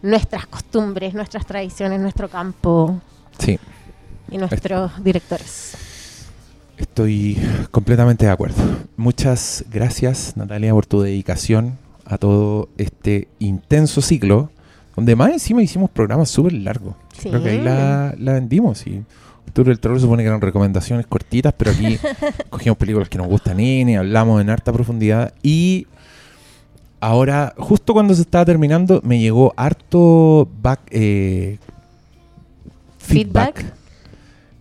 [0.03, 3.01] nuestras costumbres, nuestras tradiciones, nuestro campo
[3.39, 3.59] Sí.
[4.31, 5.75] y nuestros directores.
[6.77, 7.39] Estoy
[7.71, 8.63] completamente de acuerdo.
[8.97, 14.51] Muchas gracias, Natalia, por tu dedicación a todo este intenso ciclo,
[14.95, 16.95] donde más encima hicimos programas súper largos.
[17.19, 17.31] Sí.
[17.31, 18.87] Creo que ahí la, la vendimos.
[18.87, 19.03] Y
[19.47, 21.99] Octubre del Terror supone que eran recomendaciones cortitas, pero aquí
[22.51, 25.33] cogimos películas que nos gustan y hablamos en harta profundidad.
[25.43, 25.87] Y
[27.01, 31.59] ahora, justo cuando se estaba terminando, me llegó harto back, eh,
[32.99, 33.57] feedback.
[33.57, 33.76] Feedback.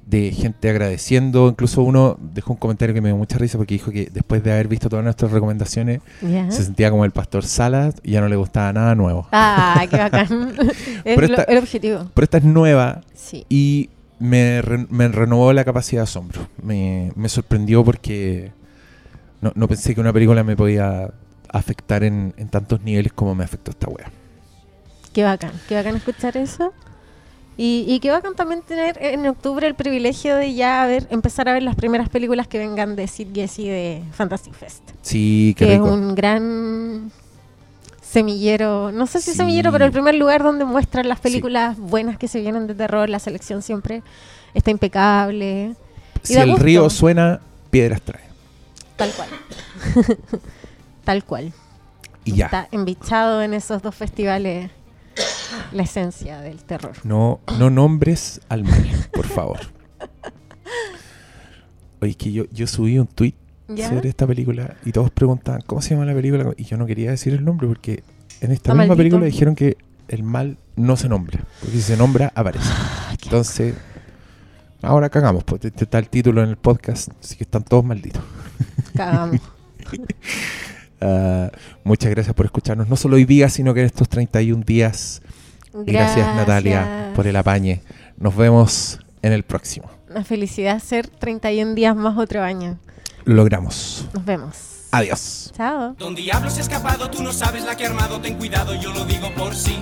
[0.05, 1.49] De gente agradeciendo.
[1.49, 4.51] Incluso uno dejó un comentario que me dio mucha risa porque dijo que después de
[4.51, 8.35] haber visto todas nuestras recomendaciones, se sentía como el pastor Salas y ya no le
[8.35, 9.27] gustaba nada nuevo.
[9.31, 10.55] Ah, qué bacán.
[11.05, 12.09] es lo- el objetivo.
[12.13, 13.45] Pero esta es nueva Sí.
[13.49, 13.89] y
[14.19, 16.47] me, re- me renovó la capacidad de asombro.
[16.61, 18.51] Me, me sorprendió porque
[19.41, 21.11] no, no pensé que una película me podía
[21.49, 24.11] afectar en, en tantos niveles como me afectó esta wea.
[25.13, 25.51] Qué bacán.
[25.67, 26.73] Qué bacán escuchar eso.
[27.57, 31.53] Y, y qué bacán también tener en octubre el privilegio de ya ver, empezar a
[31.53, 34.83] ver las primeras películas que vengan de Sid Giesi de Fantastic Fest.
[35.01, 35.85] Sí, qué que rico.
[35.87, 37.11] es un gran
[38.01, 39.37] semillero, no sé si Sí.
[39.37, 43.09] semillero, pero el primer lugar donde muestran las películas buenas que se vienen de terror,
[43.09, 44.03] la selección siempre
[44.53, 45.75] está impecable,
[46.23, 46.63] y Si el gusto.
[46.63, 47.39] río suena,
[47.71, 48.23] piedras trae.
[48.95, 49.29] tal cual.
[51.03, 51.53] tal cual.
[52.23, 52.45] Y ya.
[52.45, 54.71] Está embichado en esos dos festivales
[55.71, 56.93] la esencia del terror.
[57.03, 59.59] No, no nombres al mal, por favor.
[62.01, 63.33] Oye, que yo, yo subí un tweet
[63.67, 63.89] ¿Ya?
[63.89, 67.09] sobre esta película y todos preguntaban cómo se llama la película y yo no quería
[67.11, 68.03] decir el nombre porque
[68.41, 68.97] en esta misma maldito.
[68.97, 69.77] película dijeron que
[70.07, 72.69] el mal no se nombra, porque si se nombra aparece.
[73.23, 73.73] Entonces,
[74.81, 78.21] ahora cagamos, pues este está el título en el podcast, así que están todos malditos.
[78.95, 79.41] Cagamos.
[81.01, 81.51] Ah,
[81.83, 85.21] muchas gracias por escucharnos, no solo hoy día, sino que en estos 31 días.
[85.85, 87.81] Y gracias Natalia por el apañe.
[88.17, 89.89] Nos vemos en el próximo.
[90.09, 92.77] Una felicidad ser 31 días más otro año.
[93.25, 94.07] Lo logramos.
[94.13, 94.57] Nos vemos.
[94.91, 95.51] Adiós.
[95.57, 95.95] Chao.
[95.97, 98.93] Don Diablo se ha escapado, tú no sabes la que ha armado, ten cuidado, yo
[98.93, 99.77] lo digo por sí.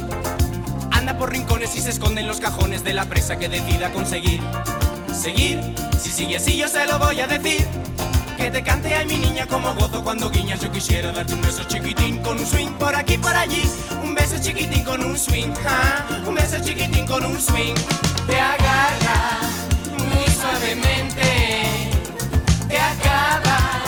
[0.92, 4.42] Anda por rincones y se esconde en los cajones de la presa que decida conseguir.
[5.14, 5.60] Seguir,
[6.00, 7.68] si sigue así yo se lo voy a decir
[8.44, 10.60] que te cante, ay mi niña, como gozo cuando guiñas.
[10.60, 13.64] Yo quisiera darte un beso chiquitín con un swing por aquí, por allí.
[14.04, 15.54] Un beso chiquitín con un swing,
[16.28, 17.76] un beso chiquitín con un swing.
[18.28, 19.40] Te agarra
[19.98, 21.30] muy suavemente,
[22.68, 23.83] te acaba